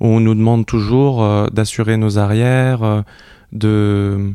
[0.00, 3.02] On nous demande toujours euh, d'assurer nos arrières, euh,
[3.52, 4.32] de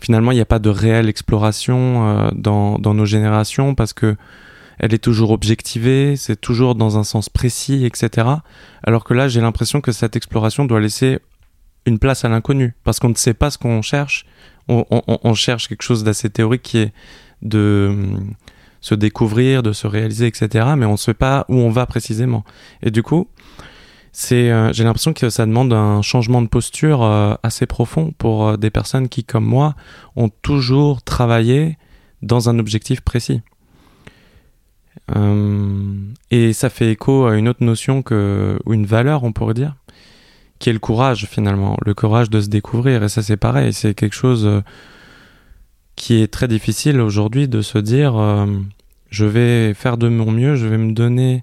[0.00, 4.14] finalement, il n'y a pas de réelle exploration dans, nos générations parce que
[4.78, 8.28] elle est toujours objectivée, c'est toujours dans un sens précis, etc.
[8.84, 11.18] Alors que là, j'ai l'impression que cette exploration doit laisser
[11.86, 14.26] une place à l'inconnu parce qu'on ne sait pas ce qu'on cherche.
[14.68, 16.92] On, cherche quelque chose d'assez théorique qui est
[17.40, 17.94] de
[18.86, 20.64] se découvrir, de se réaliser, etc.
[20.76, 22.44] Mais on ne sait pas où on va précisément.
[22.82, 23.26] Et du coup,
[24.12, 28.46] c'est, euh, j'ai l'impression que ça demande un changement de posture euh, assez profond pour
[28.46, 29.74] euh, des personnes qui, comme moi,
[30.14, 31.78] ont toujours travaillé
[32.22, 33.42] dans un objectif précis.
[36.30, 39.74] et ça fait écho à une autre notion que, ou une valeur, on pourrait dire,
[40.60, 43.02] qui est le courage finalement, le courage de se découvrir.
[43.02, 44.62] Et ça, c'est pareil, c'est quelque chose
[45.96, 48.14] qui est très difficile aujourd'hui de se dire,
[49.10, 51.42] je vais faire de mon mieux, je vais me donner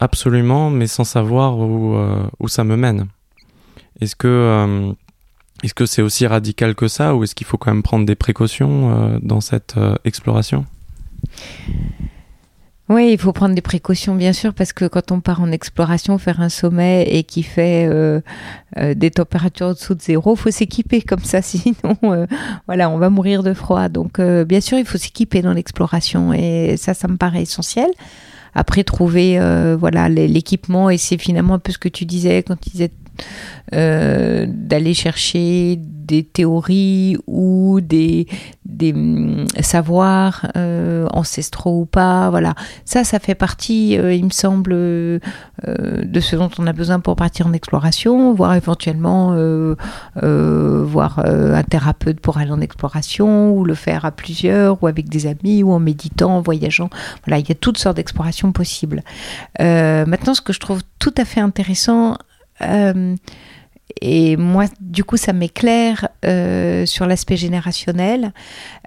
[0.00, 3.06] Absolument, mais sans savoir où, euh, où ça me mène.
[4.00, 4.92] Est-ce que euh,
[5.64, 8.14] est-ce que c'est aussi radical que ça ou est-ce qu'il faut quand même prendre des
[8.14, 9.74] précautions euh, dans cette
[10.04, 10.66] exploration?
[12.88, 16.16] Oui, il faut prendre des précautions, bien sûr, parce que quand on part en exploration,
[16.18, 17.88] faire un sommet et qui fait
[18.76, 21.96] des températures au-dessous de zéro, faut s'équiper comme ça, sinon,
[22.66, 23.88] voilà, on va mourir de froid.
[23.88, 27.90] Donc, bien sûr, il faut s'équiper dans l'exploration et ça, ça me paraît essentiel.
[28.54, 32.58] Après, trouver euh, voilà l'équipement, et c'est finalement un peu ce que tu disais quand
[32.58, 32.90] tu disais
[33.74, 38.26] euh, d'aller chercher des théories ou des,
[38.64, 42.30] des hum, savoirs euh, ancestraux ou pas.
[42.30, 42.54] Voilà,
[42.86, 47.16] ça, ça fait partie, euh, il me semble, de ce dont on a besoin pour
[47.16, 49.36] partir en exploration, voire éventuellement
[50.14, 55.26] voir un thérapeute pour aller en exploration ou le faire à plusieurs ou avec des
[55.26, 56.88] amis ou en méditant, en voyageant.
[57.26, 59.02] Voilà, il y a toutes sortes d'explorations possibles.
[59.58, 62.16] maintenant, ce que je trouve tout à fait intéressant euh,
[64.00, 68.32] et moi, du coup, ça m'éclaire euh, sur l'aspect générationnel.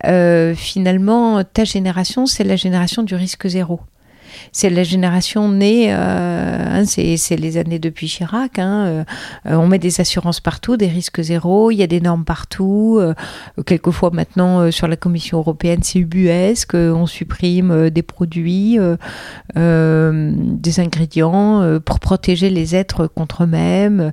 [0.05, 3.81] Euh, finalement, ta génération, c'est la génération du risque zéro
[4.53, 8.59] c'est la génération née, euh, hein, c'est les années depuis Chirac.
[8.59, 9.03] Hein, euh,
[9.45, 12.97] on met des assurances partout, des risques zéro, il y a des normes partout.
[12.99, 13.13] Euh,
[13.65, 18.77] quelquefois maintenant sur la Commission européenne, c'est ubuesque, on supprime des produits,
[19.55, 24.11] des ingrédients pour protéger les êtres contre eux-mêmes.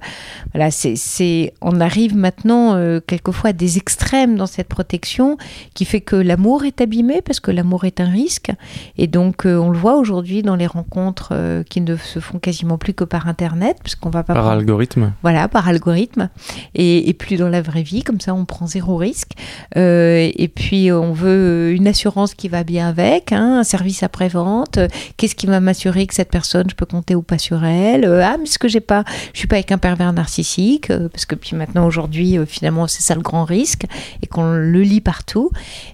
[0.55, 5.37] Voilà, c'est, on arrive maintenant quelquefois à des extrêmes dans cette protection
[5.75, 8.51] qui fait que l'amour est abîmé parce que l'amour est un risque.
[8.97, 12.39] Et donc on le voit aujourd'hui aujourd'hui dans les rencontres euh, qui ne se font
[12.39, 15.13] quasiment plus que par Internet, parce qu'on va pas par algorithme.
[15.23, 16.29] Voilà, par algorithme,
[16.75, 18.03] et, plus dans la vraie vie.
[18.03, 19.33] Comme ça, on prend zéro risque.
[19.77, 24.29] Euh, et puis, on veut une assurance qui va bien avec, hein, un service après
[24.29, 24.79] vente.
[25.17, 28.05] Qu'est-ce qui va m'assurer que cette personne, je peux compter ou pas sur elle?
[28.05, 31.25] Euh, Ah, mais ce que j'ai pas, je suis pas avec un pervers narcissique, parce
[31.25, 33.87] que puis maintenant aujourd'hui, finalement, c'est ça le grand risque,
[34.23, 35.51] et qu'on le lit partout.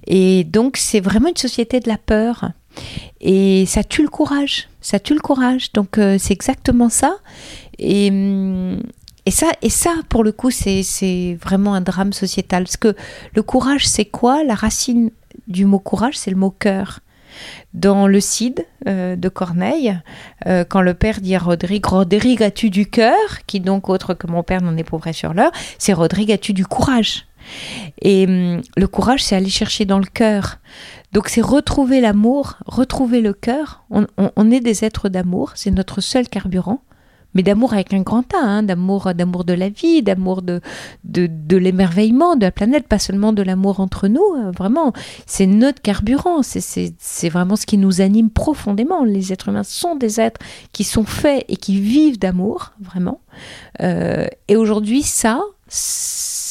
[0.09, 2.51] Et donc, c'est vraiment une société de la peur.
[3.21, 5.73] Et ça tue le courage, ça tue le courage.
[5.73, 7.17] Donc euh, c'est exactement ça.
[7.79, 8.83] Et, hum,
[9.27, 9.47] et, ça.
[9.63, 12.65] et ça, pour le coup, c'est vraiment un drame sociétal.
[12.65, 12.95] Parce que
[13.35, 14.45] le courage, c'est quoi?
[14.45, 15.11] La racine
[15.49, 17.01] du mot courage, c'est le mot cœur.
[17.73, 19.99] Dans le Cid euh, de Corneille,
[20.47, 23.17] euh, quand le père dit à Rodrigue Rodrigue, as-tu du cœur?
[23.49, 27.27] Qui donc, autre que mon père n'en éprouverait sur l'heure, c'est Rodrigue, as-tu du courage?
[28.01, 30.59] Et hum, le courage, c'est aller chercher dans le cœur.
[31.15, 33.85] Donc c'est retrouver l'amour, retrouver le cœur.
[33.91, 36.81] On, est des êtres d'amour, c'est notre seul carburant.
[37.35, 40.61] Mais d'amour avec un grand A, hein, d'amour, d'amour de la vie, d'amour de,
[41.05, 44.23] de, l'émerveillement de la planète, pas seulement de l'amour entre nous.
[44.39, 44.93] Euh, vraiment,
[45.27, 49.05] c'est notre carburant, c'est vraiment ce qui nous anime profondément.
[49.05, 50.41] Les êtres humains sont des êtres
[50.73, 53.21] qui sont faits et qui vivent d'amour, vraiment.
[53.83, 55.41] Euh, et aujourd'hui, ça,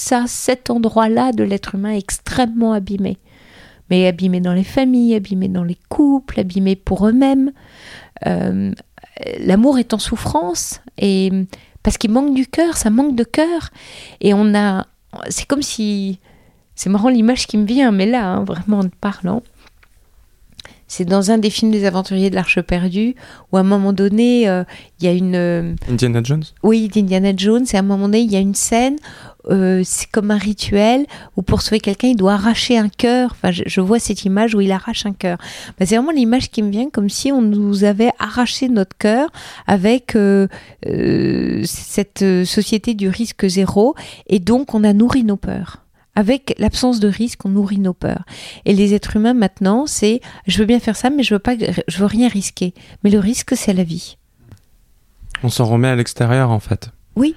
[0.03, 3.17] ça, cet endroit-là de l'être humain est extrêmement abîmé.
[3.89, 7.51] Mais abîmé dans les familles, abîmé dans les couples, abîmé pour eux-mêmes.
[8.25, 8.73] Euh,
[9.39, 11.31] l'amour est en souffrance et
[11.83, 13.69] parce qu'il manque du cœur, ça manque de cœur.
[14.21, 14.87] Et on a,
[15.29, 16.19] c'est comme si,
[16.75, 19.43] c'est marrant l'image qui me vient, mais là, hein, vraiment en parlant,
[20.87, 23.15] c'est dans un des films des aventuriers de l'Arche perdue,
[23.51, 24.63] où à un moment donné, euh,
[24.99, 25.35] il y a une...
[25.35, 26.43] Euh, Indiana Jones?
[26.61, 28.97] Oui, d'Indiana Jones, et à un moment donné, il y a une scène,
[29.49, 33.31] euh, c'est comme un rituel, où pour sauver quelqu'un, il doit arracher un cœur.
[33.31, 35.37] Enfin, je, vois cette image où il arrache un cœur.
[35.79, 39.29] Bah, c'est vraiment l'image qui me vient, comme si on nous avait arraché notre cœur
[39.67, 40.17] avec
[41.65, 43.95] cette société du risque zéro,
[44.27, 45.83] et donc on a nourri nos peurs.
[46.15, 48.23] Avec l'absence de risque, on nourrit nos peurs.
[48.65, 51.55] Et les êtres humains maintenant, c'est je veux bien faire ça, mais je veux pas,
[51.55, 52.73] je veux rien risquer.
[53.03, 54.17] Mais le risque, c'est la vie.
[55.41, 56.91] On s'en remet à l'extérieur, en fait.
[57.15, 57.35] Oui.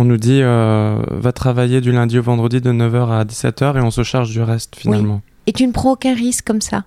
[0.00, 3.80] On nous dit euh, va travailler du lundi au vendredi de 9h à 17h et
[3.82, 5.20] on se charge du reste finalement.
[5.46, 6.84] Et tu ne prends aucun risque comme ça.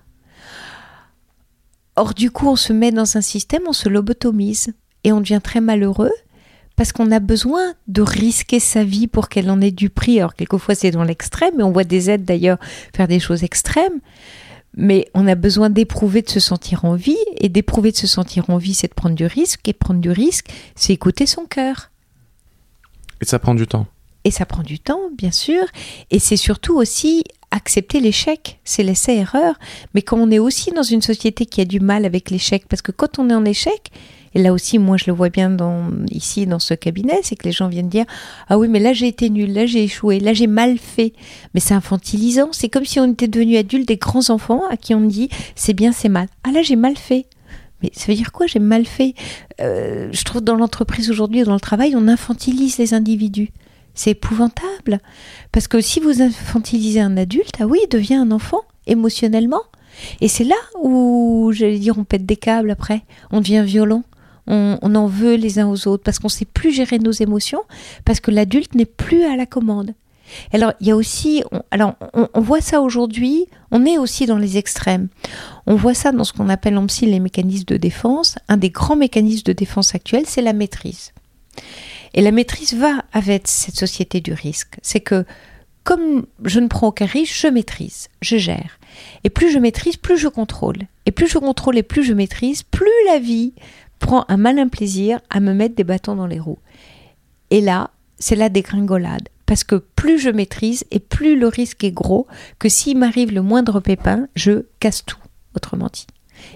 [1.94, 5.38] Or, du coup, on se met dans un système, on se lobotomise et on devient
[5.40, 6.10] très malheureux
[6.74, 10.18] parce qu'on a besoin de risquer sa vie pour qu'elle en ait du prix.
[10.18, 12.58] Alors quelquefois c'est dans l'extrême, et on voit des aides d'ailleurs
[12.96, 14.00] faire des choses extrêmes,
[14.76, 18.50] mais on a besoin d'éprouver de se sentir en vie, et d'éprouver de se sentir
[18.50, 21.92] en vie, c'est de prendre du risque, et prendre du risque, c'est écouter son cœur.
[23.20, 23.86] Et ça prend du temps.
[24.24, 25.64] Et ça prend du temps, bien sûr,
[26.10, 29.54] et c'est surtout aussi accepter l'échec, c'est l'essai-erreur,
[29.92, 32.80] mais quand on est aussi dans une société qui a du mal avec l'échec, parce
[32.80, 33.92] que quand on est en échec,
[34.34, 37.44] et là aussi, moi, je le vois bien dans, ici, dans ce cabinet, c'est que
[37.44, 38.04] les gens viennent dire
[38.48, 41.12] Ah oui, mais là, j'ai été nul, là, j'ai échoué, là, j'ai mal fait.
[41.54, 42.48] Mais c'est infantilisant.
[42.50, 45.72] C'est comme si on était devenus adultes, des grands enfants à qui on dit C'est
[45.72, 46.26] bien, c'est mal.
[46.42, 47.26] Ah là, j'ai mal fait.
[47.84, 49.14] Mais ça veut dire quoi J'ai mal fait?
[49.60, 53.50] Euh, je trouve dans l'entreprise aujourd'hui, dans le travail, on infantilise les individus.
[53.94, 55.00] C'est épouvantable.
[55.52, 59.62] Parce que si vous infantilisez un adulte, ah oui, il devient un enfant, émotionnellement.
[60.22, 63.02] Et c'est là où, j'allais dire, on pète des câbles après.
[63.30, 64.02] On devient violent
[64.46, 67.62] on, en veut les uns aux autres, parce qu'on ne sait plus gérer nos émotions,
[68.04, 69.94] parce que l'adulte n'est plus à la commande.
[70.52, 74.38] Alors, il y a aussi, on, alors, on, voit ça aujourd'hui, on est aussi dans
[74.38, 75.08] les extrêmes.
[75.66, 78.36] On voit ça dans ce qu'on appelle en psy les mécanismes de défense.
[78.48, 81.12] Un des grands mécanismes de défense actuels, c'est la maîtrise.
[82.14, 84.78] Et la maîtrise va avec cette société du risque.
[84.82, 85.24] C'est que,
[85.82, 88.78] comme je ne prends aucun risque, je maîtrise, je gère.
[89.24, 90.78] Et plus je maîtrise, plus je contrôle.
[91.06, 93.52] Et plus je contrôle et plus je maîtrise, plus la vie
[93.98, 96.58] prend un malin plaisir à me mettre des bâtons dans les roues.
[97.50, 99.28] Et là, c'est la dégringolade.
[99.46, 102.26] Parce que plus je maîtrise et plus le risque est gros
[102.58, 105.18] que s'il m'arrive le moindre pépin, je casse tout,
[105.54, 106.06] autrement dit.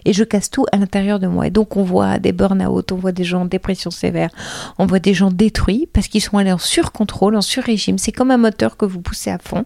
[0.05, 1.47] Et je casse tout à l'intérieur de moi.
[1.47, 4.31] Et donc on voit des burn-out, on voit des gens en dépression sévère,
[4.79, 7.99] on voit des gens détruits parce qu'ils sont allés en surcontrôle, en sur-régime.
[7.99, 9.65] C'est comme un moteur que vous poussez à fond.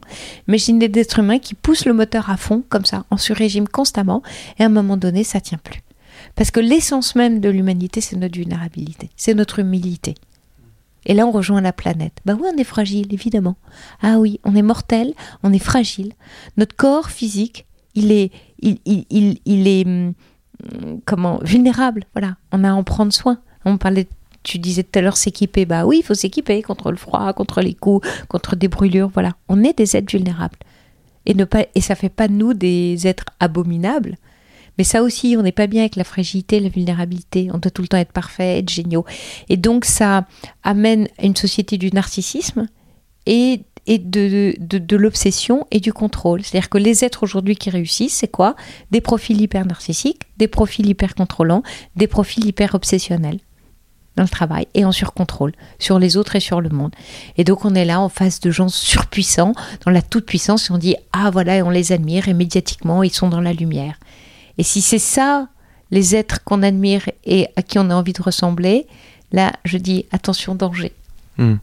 [0.48, 4.22] Imaginez des êtres humains qui poussent le moteur à fond, comme ça, en sur-régime constamment,
[4.58, 5.82] et à un moment donné, ça tient plus.
[6.34, 10.14] Parce que l'essence même de l'humanité, c'est notre vulnérabilité, c'est notre humilité.
[11.06, 12.18] Et là, on rejoint la planète.
[12.24, 13.56] Bah oui, on est fragile, évidemment.
[14.02, 16.12] Ah oui, on est mortel, on est fragile.
[16.56, 18.30] Notre corps physique, il est,
[18.60, 20.14] il, il, il, est, hum,
[21.04, 22.04] comment, vulnérable.
[22.14, 23.38] Voilà, on a à en prendre soin.
[23.64, 24.08] On parlait,
[24.42, 25.66] tu disais tout à l'heure s'équiper.
[25.66, 29.10] Bah oui, il faut s'équiper contre le froid, contre les coups, contre des brûlures.
[29.12, 30.58] Voilà, on est des êtres vulnérables.
[31.26, 34.16] Et ne pas, et ça fait pas de nous des êtres abominables.
[34.78, 37.48] Mais ça aussi, on n'est pas bien avec la fragilité, la vulnérabilité.
[37.52, 39.04] On doit tout le temps être parfait, être géniaux.
[39.48, 40.26] Et donc, ça
[40.62, 42.66] amène à une société du narcissisme
[43.26, 46.42] et, et de, de, l'obsession et du contrôle.
[46.42, 48.56] C'est-à-dire que les êtres aujourd'hui qui réussissent, c'est quoi?
[48.90, 51.62] Des profils hyper narcissiques, des profils hyper contrôlants,
[51.96, 53.38] des profils hyper obsessionnels
[54.16, 56.94] dans le travail et en surcontrôle sur les autres et sur le monde.
[57.38, 59.54] Et donc on est là en face de gens surpuissants,
[59.86, 63.28] dans la toute-puissance, et on dit ah voilà, on les admire et médiatiquement ils sont
[63.28, 63.98] dans la lumière.
[64.58, 65.48] Et si c'est ça,
[65.90, 68.86] les êtres qu'on admire et à qui on a envie de ressembler,
[69.32, 70.92] là, je dis attention, danger.
[71.38, 71.56] Hmm.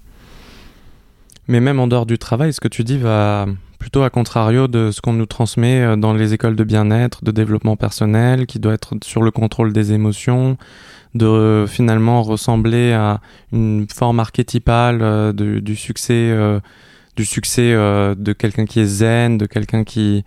[1.47, 3.47] Mais même en dehors du travail, ce que tu dis va
[3.79, 7.31] plutôt à contrario de ce qu'on nous transmet euh, dans les écoles de bien-être, de
[7.31, 10.57] développement personnel, qui doit être sur le contrôle des émotions,
[11.15, 13.21] de euh, finalement ressembler à
[13.51, 16.35] une forme archétypale euh, du succès,
[17.15, 20.23] du succès de quelqu'un qui est zen, de quelqu'un qui,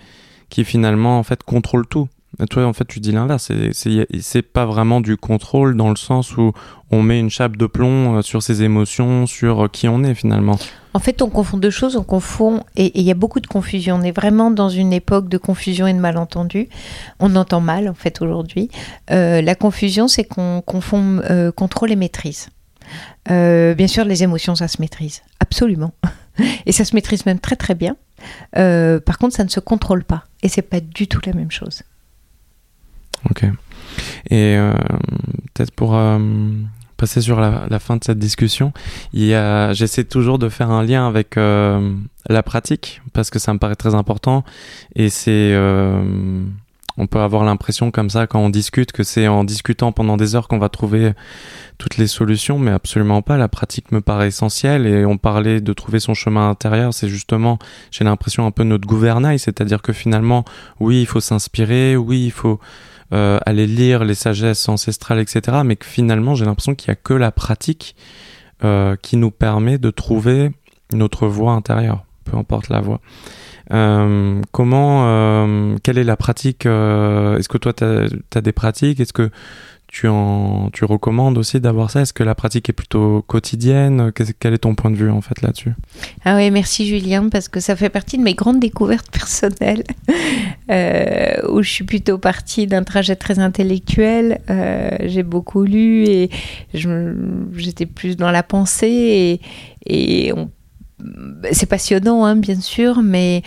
[0.50, 2.08] qui finalement en fait contrôle tout.
[2.50, 3.50] Toi, en fait, tu dis l'inverse.
[3.72, 6.52] C'est pas vraiment du contrôle dans le sens où
[6.90, 10.14] on met une chape de plomb euh, sur ses émotions, sur euh, qui on est
[10.14, 10.58] finalement.
[10.94, 11.96] En fait, on confond deux choses.
[11.96, 13.96] On confond, et il y a beaucoup de confusion.
[13.96, 16.68] On est vraiment dans une époque de confusion et de malentendus.
[17.20, 18.70] On entend mal, en fait, aujourd'hui.
[19.10, 21.20] Euh, la confusion, c'est qu'on confond
[21.56, 22.48] contrôle et maîtrise.
[23.28, 25.22] bien sûr, les émotions, ça se maîtrise
[25.52, 25.92] absolument.
[26.66, 27.96] Et ça se maîtrise même très très bien.
[28.56, 30.24] Euh, par contre, ça ne se contrôle pas.
[30.42, 31.82] Et c'est pas du tout la même chose.
[33.30, 33.44] Ok.
[34.30, 34.72] Et euh,
[35.54, 36.18] peut-être pour euh,
[36.96, 38.72] passer sur la, fin de cette discussion,
[39.12, 43.94] j'essaie toujours de faire un lien avec la pratique parce que ça me paraît très
[43.94, 44.44] important.
[44.94, 45.54] Et c'est
[46.98, 50.36] on peut avoir l'impression comme ça quand on discute que c'est en discutant pendant des
[50.36, 51.12] heures qu'on va trouver
[51.78, 53.36] toutes les solutions, mais absolument pas.
[53.36, 56.92] La pratique me paraît essentielle et on parlait de trouver son chemin intérieur.
[56.92, 57.58] C'est justement,
[57.90, 60.44] j'ai l'impression, un peu notre gouvernail, c'est-à-dire que finalement,
[60.80, 62.60] oui, il faut s'inspirer, oui, il faut
[63.12, 65.58] euh, aller lire les sagesses ancestrales, etc.
[65.64, 67.94] Mais que finalement, j'ai l'impression qu'il n'y a que la pratique
[68.64, 70.50] euh, qui nous permet de trouver
[70.92, 73.00] notre voie intérieure, peu importe la voie.
[73.72, 79.00] Euh, comment, quelle est la pratique Est-ce que toi, tu as, des pratiques?
[79.00, 79.30] Est-ce que
[79.92, 82.00] tu, en, tu recommandes aussi d'avoir ça?
[82.00, 84.10] Est-ce que la pratique est plutôt quotidienne?
[84.40, 85.74] Quel est ton point de vue en fait là-dessus?
[86.24, 89.84] Ah oui, merci Julien, parce que ça fait partie de mes grandes découvertes personnelles,
[91.50, 94.40] où je suis plutôt partie d'un trajet très intellectuel.
[95.04, 96.30] J'ai beaucoup lu et
[96.72, 99.40] j'étais plus dans la pensée
[99.84, 100.48] et on
[101.50, 103.42] c'est passionnant, hein, bien sûr, mais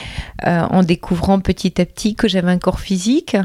[0.45, 3.37] euh, en découvrant petit à petit que j'avais un corps physique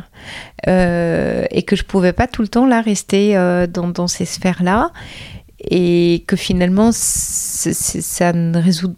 [0.66, 4.92] euh, et que je pouvais pas tout le temps là rester euh, dans, ces sphères-là
[5.62, 8.94] et que finalement ça ne résout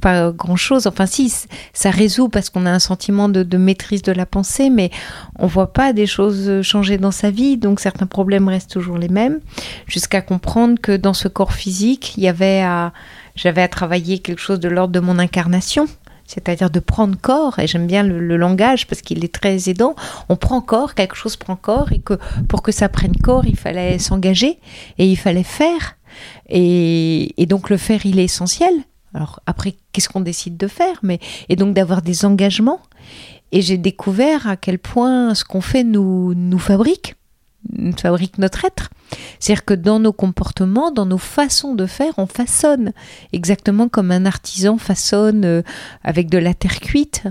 [0.00, 0.86] pas grand-chose.
[0.86, 1.32] Enfin, si,
[1.72, 4.90] ça résout parce qu'on a un sentiment de, maîtrise de la pensée, mais
[5.38, 9.08] on voit pas des choses changer dans sa vie, donc certains problèmes restent toujours les
[9.08, 9.40] mêmes,
[9.86, 12.92] jusqu'à comprendre que dans ce corps physique, il y avait à
[13.34, 15.86] j'avais à travailler quelque chose de l'ordre de mon incarnation,
[16.26, 19.94] c'est-à-dire de prendre corps, et j'aime bien le, langage parce qu'il est très aidant,
[20.28, 22.14] on prend corps, quelque chose prend corps, et que
[22.48, 24.58] pour que ça prenne corps, il fallait s'engager,
[24.98, 25.96] et il fallait faire.
[26.48, 28.72] Et, donc le faire, il est essentiel.
[29.14, 30.98] Alors après, qu'est-ce qu'on décide de faire?
[31.02, 31.18] Mais,
[31.48, 32.80] Et donc d'avoir des engagements.
[33.50, 37.14] Et j'ai découvert à quel point ce qu'on fait nous, nous fabrique
[38.00, 38.90] fabrique notre être.
[39.38, 42.92] C'est-à-dire que dans nos comportements, dans nos façons de faire, on façonne,
[43.32, 45.62] exactement comme un artisan façonne euh,
[46.02, 47.24] avec de la terre cuite.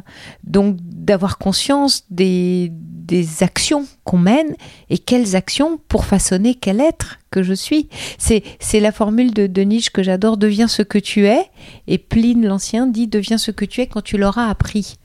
[0.44, 4.56] Donc d'avoir conscience des, des actions qu'on mène
[4.90, 7.90] et quelles actions pour façonner quel être que je suis.
[8.18, 11.50] C'est, c'est la formule de, de Nietzsche que j'adore, deviens ce que tu es,
[11.88, 14.98] et Pline l'Ancien dit, deviens ce que tu es quand tu l'auras appris.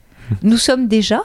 [0.43, 1.23] Nous sommes déjà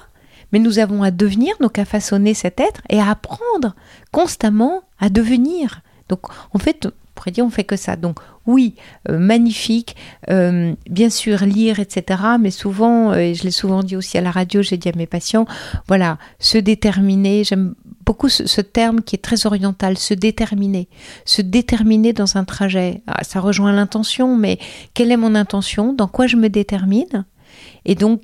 [0.53, 3.75] mais nous avons à devenir, donc à façonner cet être et à apprendre
[4.11, 5.81] constamment à devenir.
[6.09, 6.21] Donc
[6.53, 7.97] en fait, on pourrait dire on fait que ça.
[7.97, 8.75] Donc oui,
[9.09, 9.97] euh, magnifique,
[10.31, 12.21] euh, bien sûr lire, etc.
[12.41, 14.93] Mais souvent, euh, et je l'ai souvent dit aussi à la radio, j'ai dit à
[14.97, 15.47] mes patients,
[15.89, 17.45] voilà, se déterminer.
[17.45, 17.75] J'aime
[18.05, 20.89] beaucoup ce, terme qui est très oriental, se déterminer,
[21.25, 23.03] se déterminer dans un trajet.
[23.07, 24.59] Ah, ça rejoint l'intention, mais
[24.95, 25.93] quelle est mon intention?
[25.93, 27.25] Dans quoi je me détermine?
[27.85, 28.23] Et donc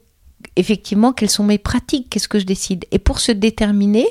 [0.56, 2.84] effectivement, quelles sont mes pratiques, qu'est-ce que je décide?
[2.90, 4.06] Et pour se déterminer,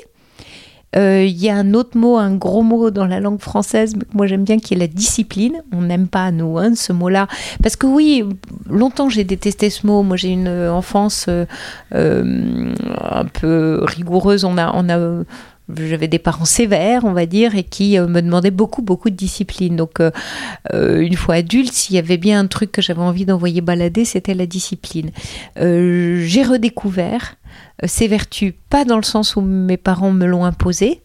[0.96, 4.16] euh, il y a un autre mot, un gros mot dans la langue française, que
[4.16, 5.62] moi j'aime bien, qui est la discipline.
[5.72, 7.28] On n'aime pas, nous, hein, ce mot-là.
[7.62, 8.24] Parce que oui,
[8.68, 10.02] longtemps j'ai détesté ce mot.
[10.02, 11.44] Moi j'ai une enfance euh,
[11.94, 12.72] euh,
[13.10, 14.44] un peu rigoureuse.
[14.44, 15.24] On a, on a
[15.76, 19.16] j'avais des parents sévères, on va dire, et qui euh, me demandaient beaucoup, beaucoup de
[19.16, 19.76] discipline.
[19.76, 20.10] Donc, euh,
[20.72, 24.04] euh, une fois adulte, s'il y avait bien un truc que j'avais envie d'envoyer balader,
[24.04, 25.10] c'était la discipline.
[25.56, 27.36] J'ai redécouvert
[27.84, 31.02] ces vertus, pas dans le sens où mes parents me l'ont imposé,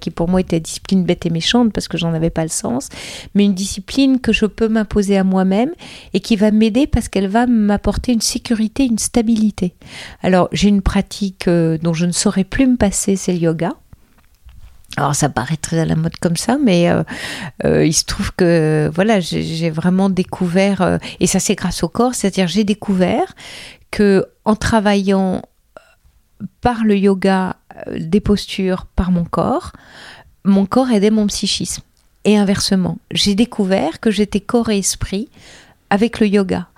[0.00, 2.88] qui pour moi était discipline bête et méchante parce que j'en avais pas le sens,
[3.34, 5.70] mais une discipline que je peux m'imposer à moi-même
[6.14, 9.74] et qui va m'aider parce qu'elle va m'apporter une sécurité, une stabilité.
[10.22, 13.74] Alors j'ai une pratique dont je ne saurais plus me passer, c'est le yoga.
[14.96, 17.02] Alors ça paraît très à la mode comme ça, mais euh,
[17.64, 21.88] euh, il se trouve que voilà, j'ai vraiment découvert, euh, et ça c'est grâce au
[21.88, 23.34] corps, c'est-à-dire j'ai découvert
[23.90, 25.42] que en travaillant
[26.60, 27.56] par le yoga
[27.96, 29.72] des postures par mon corps,
[30.44, 31.82] mon corps aidait mon psychisme.
[32.24, 35.28] Et inversement, j'ai découvert que j'étais corps et esprit
[35.90, 36.68] avec le yoga.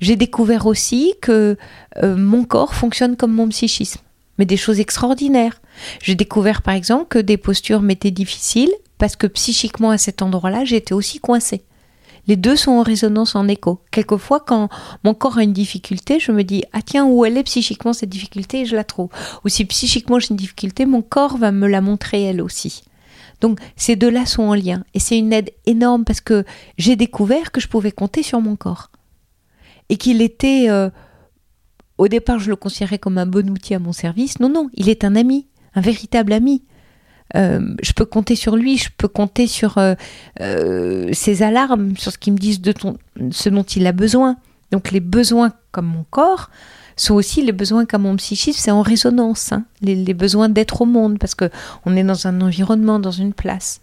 [0.00, 1.56] J'ai découvert aussi que
[2.02, 4.00] mon corps fonctionne comme mon psychisme
[4.40, 5.60] mais des choses extraordinaires.
[6.02, 10.64] J'ai découvert par exemple que des postures m'étaient difficiles parce que psychiquement à cet endroit-là,
[10.64, 11.62] j'étais aussi coincée.
[12.26, 13.82] Les deux sont en résonance, en écho.
[13.90, 14.70] Quelquefois, quand
[15.04, 18.08] mon corps a une difficulté, je me dis Ah, tiens, où elle est psychiquement cette
[18.08, 18.62] difficulté?
[18.62, 19.10] et je la trouve.
[19.44, 22.84] Ou si psychiquement j'ai une difficulté, mon corps va me la montrer elle aussi.
[23.42, 24.84] Donc, ces deux-là sont en lien.
[24.94, 26.46] Et c'est une aide énorme parce que
[26.78, 28.90] j'ai découvert que je pouvais compter sur mon corps.
[29.90, 30.70] Et qu'il était.
[30.70, 30.88] Euh,
[32.00, 34.40] au départ, je le considérais comme un bon outil à mon service.
[34.40, 36.62] Non, non, il est un ami, un véritable ami.
[37.36, 39.94] euh, je peux compter sur lui, je peux compter sur euh,
[40.40, 42.72] euh, ses alarmes, sur ce qu'il me dit de
[43.30, 44.36] ce dont il a besoin.
[44.72, 46.48] Donc les besoins comme mon corps
[46.96, 49.64] sont aussi les besoins comme mon psychisme, c'est en résonance, hein.
[49.82, 51.50] les, les, besoins d'être au monde, parce que
[51.84, 53.80] on est dans un environnement, dans une place.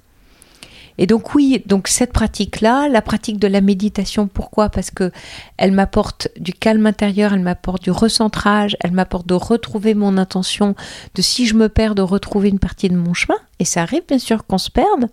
[0.97, 4.69] Et donc oui, donc cette pratique-là, la pratique de la méditation, pourquoi?
[4.69, 5.11] Parce que
[5.57, 10.75] elle m'apporte du calme intérieur, elle m'apporte du recentrage, elle m'apporte de retrouver mon intention,
[11.15, 13.37] de si je me perds, de retrouver une partie de mon chemin.
[13.59, 15.07] Et ça arrive bien sûr qu'on se perde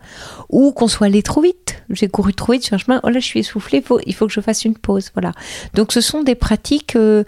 [0.51, 1.82] ou qu'on soit allé trop vite.
[1.91, 3.01] J'ai couru trop vite sur un chemin.
[3.03, 3.80] Oh là, je suis essoufflée.
[3.80, 5.11] Faut, il faut que je fasse une pause.
[5.14, 5.32] Voilà.
[5.74, 6.97] Donc ce sont des pratiques.
[6.97, 7.24] Euh,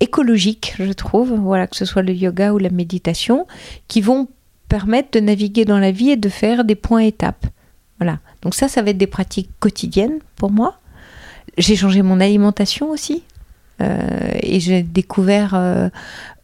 [0.00, 3.46] écologiques, je trouve, voilà, que ce soit le yoga ou la méditation,
[3.88, 4.28] qui vont
[4.68, 7.46] permettre de naviguer dans la vie et de faire des points étapes.
[7.98, 8.18] Voilà.
[8.42, 10.78] Donc ça, ça va être des pratiques quotidiennes pour moi.
[11.58, 13.22] J'ai changé mon alimentation aussi.
[13.80, 13.98] Euh,
[14.40, 15.88] et j'ai découvert euh,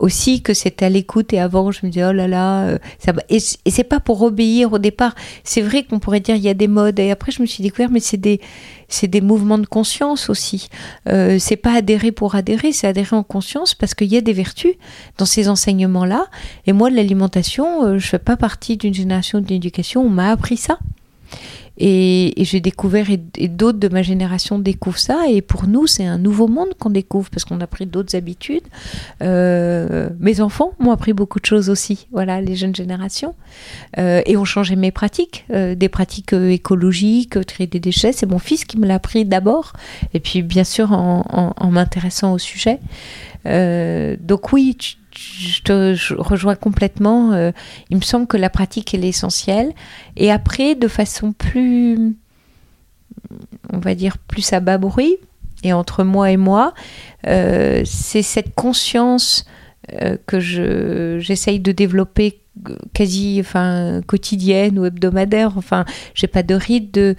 [0.01, 3.13] aussi que c'était à l'écoute et avant je me disais oh là là euh, ça
[3.29, 6.49] et, et c'est pas pour obéir au départ c'est vrai qu'on pourrait dire il y
[6.49, 10.29] a des modes et après je me suis découvert mais c'est des mouvements de conscience
[10.29, 10.71] aussi
[11.07, 14.75] c'est pas adhérer pour adhérer c'est adhérer en conscience parce qu'il y a des vertus
[15.17, 16.27] dans ces enseignements là
[16.67, 20.81] et moi l'alimentation je fais pas partie d'une génération d'éducation on m'a appris ça
[21.83, 26.19] et, j'ai découvert, et, d'autres de ma génération découvrent ça, et pour nous, c'est un
[26.19, 28.65] nouveau monde qu'on découvre, parce qu'on a pris d'autres habitudes.
[29.23, 33.35] Euh, mes enfants m'ont appris beaucoup de choses aussi, voilà, les jeunes générations,
[33.99, 38.39] euh, et ont changé mes pratiques, euh, des pratiques écologiques, trier des déchets, c'est mon
[38.39, 39.73] fils qui me l'a appris d'abord,
[40.13, 42.79] et puis bien sûr en, en m'intéressant au sujet.
[43.45, 47.33] donc oui, tu, je te rejoins complètement.
[47.33, 47.53] Euh,
[47.91, 49.73] il me semble que la pratique est l'essentiel.
[50.17, 52.17] Et après, de façon plus,
[53.73, 55.17] on va dire, plus à bas bruit,
[55.63, 56.73] et entre moi et moi,
[57.27, 59.45] euh, c'est cette conscience
[60.01, 62.41] euh, que je, j'essaye de développer
[62.95, 65.57] quasi enfin, quotidienne ou hebdomadaire.
[65.57, 67.15] Enfin, j'ai pas de rite de,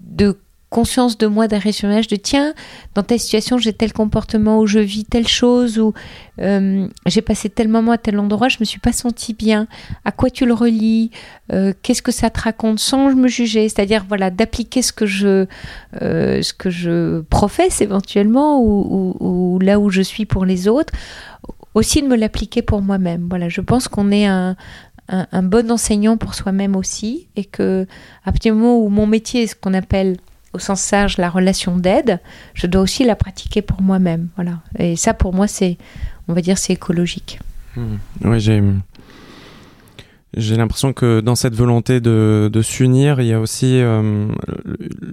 [0.00, 0.38] de
[0.72, 2.54] conscience de moi d'arrêt sur de tiens,
[2.94, 5.92] dans telle situation, j'ai tel comportement ou je vis telle chose ou
[6.40, 9.68] euh, j'ai passé tel moment à tel endroit, je me suis pas senti bien.
[10.06, 11.10] À quoi tu le relis?
[11.52, 13.68] Euh, Qu'est-ce que ça te raconte sans me juger?
[13.68, 15.46] C'est-à-dire voilà d'appliquer ce que je
[16.00, 20.94] euh, ce que je professe éventuellement ou, là où je suis pour les autres,
[21.74, 23.26] aussi de me l'appliquer pour moi-même.
[23.28, 24.56] Voilà, je pense qu'on est un,
[25.08, 27.86] un, bon enseignant pour soi-même aussi et que
[28.24, 30.16] à partir du moment où mon métier est ce qu'on appelle
[30.52, 32.20] au sens sage la relation d'aide,
[32.54, 34.28] je dois aussi la pratiquer pour moi-même.
[34.36, 34.58] Voilà.
[34.78, 35.78] Et ça, pour moi, c'est,
[36.28, 37.40] on va dire, c'est écologique.
[37.76, 38.62] Oui, j'ai.
[40.34, 44.28] J'ai l'impression que dans cette volonté de, de s'unir, il y a aussi euh,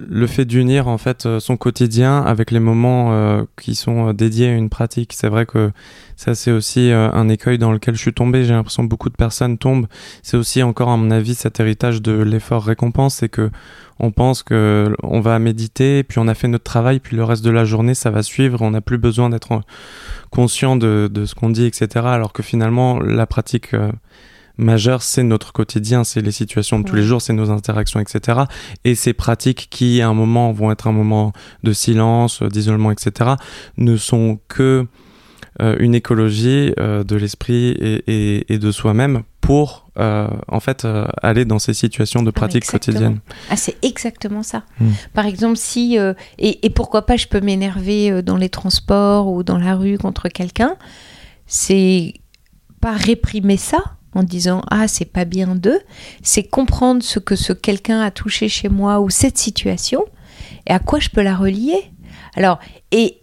[0.08, 4.48] le fait d'unir en fait euh, son quotidien avec les moments euh, qui sont dédiés
[4.48, 5.12] à une pratique.
[5.12, 5.72] C'est vrai que
[6.16, 8.44] ça c'est aussi un écueil dans lequel je suis tombé.
[8.44, 9.88] J'ai l'impression que beaucoup de personnes tombent.
[10.22, 13.50] C'est aussi encore à mon avis cet héritage de l'effort récompense, c'est que
[13.98, 17.44] on pense que on va méditer, puis on a fait notre travail, puis le reste
[17.44, 18.62] de la journée, ça va suivre.
[18.62, 19.60] On n'a plus besoin d'être
[20.30, 22.06] conscient de, de ce qu'on dit, etc.
[22.06, 23.74] Alors que finalement, la pratique
[24.58, 28.00] euh, majeure, c'est notre quotidien, c'est les situations de tous les jours, c'est nos interactions,
[28.00, 28.40] etc.
[28.84, 31.32] Et ces pratiques qui, à un moment, vont être un moment
[31.62, 33.32] de silence, d'isolement, etc.,
[33.76, 34.86] ne sont que
[35.60, 37.76] euh, une écologie euh, de l'esprit
[38.06, 40.86] et, de soi-même pour euh, en fait
[41.22, 43.18] aller dans ces situations de pratique quotidienne.
[43.50, 44.62] Ah, c'est exactement ça.
[44.78, 44.90] Hmm.
[45.12, 45.98] Par exemple, si
[46.38, 50.76] et, pourquoi pas, je peux m'énerver dans les transports ou dans la rue contre quelqu'un,
[51.46, 52.14] c'est
[52.80, 53.82] pas réprimer ça
[54.14, 55.80] en disant ah c'est pas bien d'eux,
[56.22, 60.04] c'est comprendre ce que ce quelqu'un a touché chez moi ou cette situation
[60.66, 61.84] et à quoi je peux la relier.
[62.36, 62.58] Alors
[62.90, 63.20] et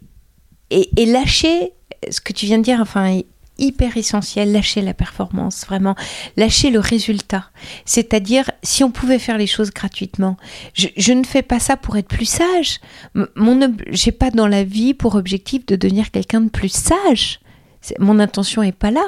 [0.70, 1.74] et, lâcher
[2.10, 3.22] ce que tu viens de dire, enfin,
[3.58, 5.96] hyper essentiel, lâcher la performance, vraiment,
[6.36, 7.50] lâcher le résultat.
[7.86, 10.38] C'est-à-dire, si on pouvait faire les choses gratuitement,
[10.74, 12.80] je, ne fais pas ça pour être plus sage.
[13.36, 17.40] Mon, j'ai pas dans la vie pour objectif de devenir quelqu'un de plus sage.
[18.00, 19.06] Mon intention est pas là.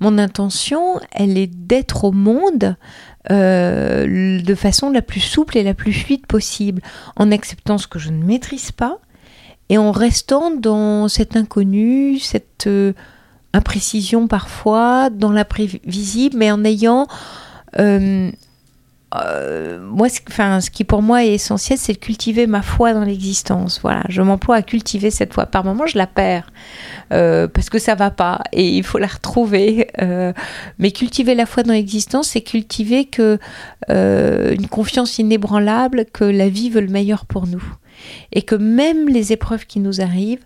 [0.00, 2.76] Mon intention, elle est d'être au monde
[3.30, 6.82] euh, de façon la plus souple et la plus fluide possible,
[7.16, 8.98] en acceptant ce que je ne maîtrise pas,
[9.68, 12.92] et en restant dans cet inconnu, cette euh,
[13.52, 17.06] imprécision parfois, dans l'imprévisible, mais en ayant...
[17.78, 18.30] Euh,
[19.24, 23.04] euh, moi, enfin, ce qui pour moi est essentiel, c'est de cultiver ma foi dans
[23.04, 23.80] l'existence.
[23.82, 25.46] Voilà, je m'emploie à cultiver cette foi.
[25.46, 26.50] Par moments, je la perds
[27.08, 29.88] parce que ça va pas et il faut la retrouver.
[30.78, 33.08] mais cultiver la foi dans l'existence, c'est cultiver
[33.88, 37.62] une confiance inébranlable que la vie veut le meilleur pour nous
[38.32, 40.44] et que même les épreuves qui nous arrivent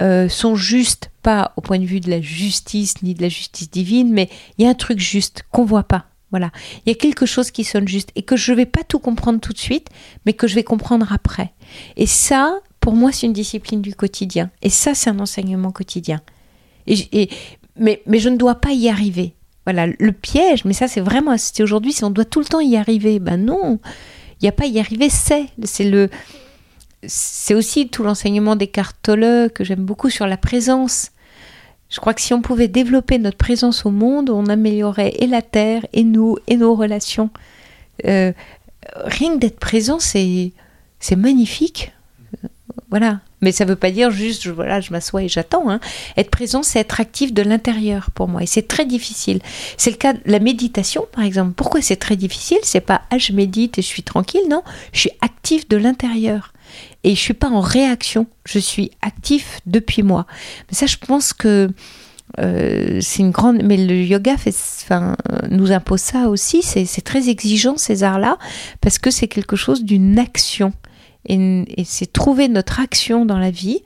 [0.00, 3.70] euh, sont justes, pas au point de vue de la justice ni de la justice
[3.70, 6.06] divine, mais il y a un truc juste qu'on voit pas.
[6.32, 6.50] Voilà.
[6.84, 8.98] Il y a quelque chose qui sonne juste et que je ne vais pas tout
[8.98, 9.88] comprendre tout de suite,
[10.26, 11.52] mais que je vais comprendre après.
[11.96, 14.50] Et ça, pour moi, c'est une discipline du quotidien.
[14.62, 16.20] Et ça, c'est un enseignement quotidien.
[16.86, 17.28] Et,
[17.76, 19.34] mais, mais je ne dois pas y arriver.
[19.64, 22.60] Voilà, le piège, mais ça, c'est vraiment, c'est aujourd'hui, si on doit tout le temps
[22.60, 23.78] y arriver, ben non,
[24.40, 25.46] il n'y a pas y arriver, c'est.
[25.62, 26.10] C'est le.
[27.04, 28.70] C'est aussi tout l'enseignement des
[29.02, 31.10] Tolle que j'aime beaucoup sur la présence.
[31.92, 35.42] Je crois que si on pouvait développer notre présence au monde, on améliorerait et la
[35.42, 37.28] Terre, et nous, et nos relations.
[38.06, 38.32] Euh,
[38.96, 40.52] rien que d'être présent, c'est,
[41.00, 41.92] c'est magnifique.
[42.88, 43.20] Voilà.
[43.42, 45.68] Mais ça ne veut pas dire juste, je, voilà, je m'assois et j'attends.
[45.68, 45.80] Hein.
[46.16, 48.42] Être présent, c'est être actif de l'intérieur pour moi.
[48.42, 49.40] Et c'est très difficile.
[49.76, 51.52] C'est le cas de la méditation, par exemple.
[51.52, 52.58] Pourquoi c'est très difficile?
[52.62, 54.42] C'est pas, ah, je médite et je suis tranquille.
[54.48, 54.62] Non,
[54.92, 56.52] je suis actif de l'intérieur
[57.04, 60.26] et je suis pas en réaction, je suis actif depuis moi.
[60.68, 61.68] Mais ça, je pense que
[62.38, 63.62] euh, c'est une grande.
[63.62, 65.16] Mais le yoga fait, enfin,
[65.50, 66.62] nous impose ça aussi.
[66.62, 68.38] C'est très exigeant ces arts-là
[68.80, 70.72] parce que c'est quelque chose d'une action
[71.26, 73.80] et, c'est trouver notre action dans la vie.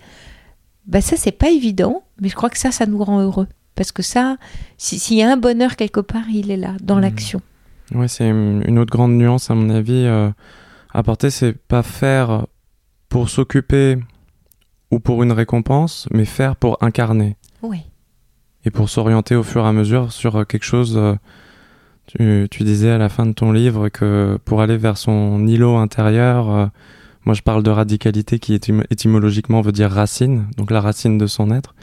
[0.87, 3.93] Bah ça, c'est pas évident, mais je crois que ça, ça nous rend heureux parce
[3.93, 4.37] que ça,
[4.79, 7.01] s'il y a un bonheur quelque part, il est là dans mmh.
[7.01, 7.43] l'action.
[7.95, 10.05] Ouais, c'est une autre grande nuance à mon avis.
[10.07, 10.31] Euh,
[10.93, 12.47] apporter, c'est pas faire
[13.09, 13.99] pour s'occuper
[14.91, 17.37] ou pour une récompense, mais faire pour incarner.
[17.63, 17.83] Oui.
[18.65, 20.97] Et pour s'orienter au fur et à mesure sur euh, quelque chose.
[20.97, 21.15] Euh,
[22.07, 25.77] tu, tu, disais à la fin de ton livre que pour aller vers son îlot
[25.77, 26.67] intérieur, euh,
[27.25, 31.51] moi je parle de radicalité qui étymologiquement veut dire racine, donc la racine de son
[31.51, 31.75] être.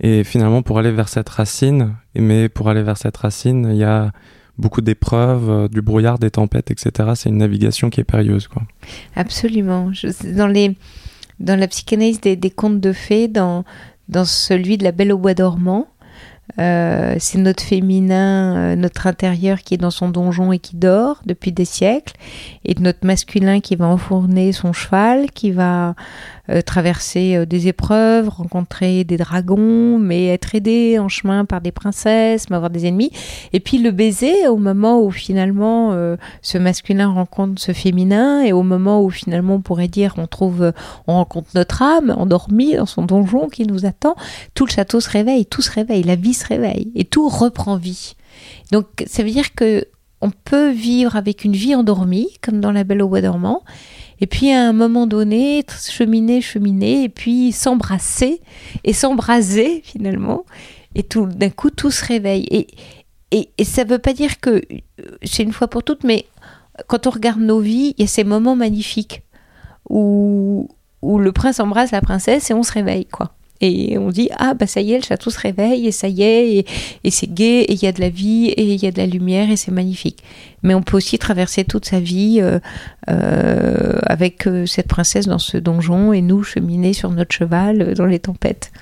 [0.00, 3.84] Et finalement, pour aller vers cette racine, mais pour aller vers cette racine, il y
[3.84, 4.12] a
[4.58, 7.10] beaucoup d'épreuves, euh, du brouillard, des tempêtes, etc.
[7.14, 8.48] C'est une navigation qui est périlleuse.
[8.48, 8.62] Quoi.
[9.16, 9.90] Absolument.
[10.34, 10.76] dans, les,
[11.38, 13.64] dans la psychanalyse des, contes de fées, dans,
[14.08, 15.88] dans celui de la Belle au bois dormant,
[16.58, 21.20] euh, c'est notre féminin, euh, notre intérieur qui est dans son donjon et qui dort
[21.24, 22.14] depuis des siècles,
[22.64, 25.94] et notre masculin qui va enfourner son cheval, qui va
[26.50, 31.70] euh, traverser euh, des épreuves, rencontrer des dragons, mais être aidé en chemin par des
[31.70, 33.12] princesses, mais avoir des ennemis.
[33.52, 38.52] Et puis le baiser au moment où finalement euh, ce masculin rencontre ce féminin et
[38.52, 40.72] au moment où finalement on pourrait dire on trouve,
[41.06, 44.16] on rencontre notre âme endormie dans son donjon qui nous attend,
[44.54, 47.76] tout le château se réveille, tout se réveille, la vie se réveille et tout reprend
[47.76, 48.14] vie.
[48.72, 49.86] Donc ça veut dire que
[50.20, 53.62] on peut vivre avec une vie endormie, comme dans La Belle au bois dormant,
[54.20, 58.40] et puis à un moment donné, cheminer, cheminer, et puis s'embrasser
[58.84, 60.44] et s'embraser finalement.
[60.94, 62.46] Et tout d'un coup, tout se réveille.
[62.50, 62.66] Et,
[63.56, 64.60] et, ça ne veut pas dire que
[65.22, 66.26] c'est une fois pour toutes, mais
[66.88, 69.22] quand on regarde nos vies, il y a ces moments magnifiques
[69.88, 70.68] où,
[71.00, 73.32] où le prince embrasse la princesse et on se réveille, quoi.
[73.60, 76.22] Et on dit, ah bah ça y est, le château se réveille, et ça y
[76.22, 76.64] est,
[77.04, 78.98] et, c'est gai, et il y a de la vie, et il y a de
[78.98, 80.22] la lumière, et c'est magnifique.
[80.62, 82.58] Mais on peut aussi traverser toute sa vie euh,
[83.10, 88.06] euh, avec euh, cette princesse dans ce donjon, et nous cheminer sur notre cheval dans
[88.06, 88.72] les tempêtes.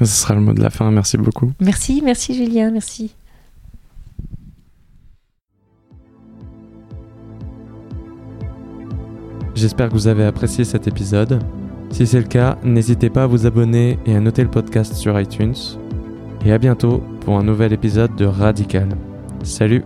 [0.00, 1.52] Ce sera le mot de la fin, merci beaucoup.
[1.60, 3.14] Merci, merci Julien, merci.
[9.54, 11.40] J'espère que vous avez apprécié cet épisode.
[11.94, 15.18] Si c'est le cas, n'hésitez pas à vous abonner et à noter le podcast sur
[15.20, 15.54] iTunes.
[16.44, 18.88] Et à bientôt pour un nouvel épisode de Radical.
[19.44, 19.84] Salut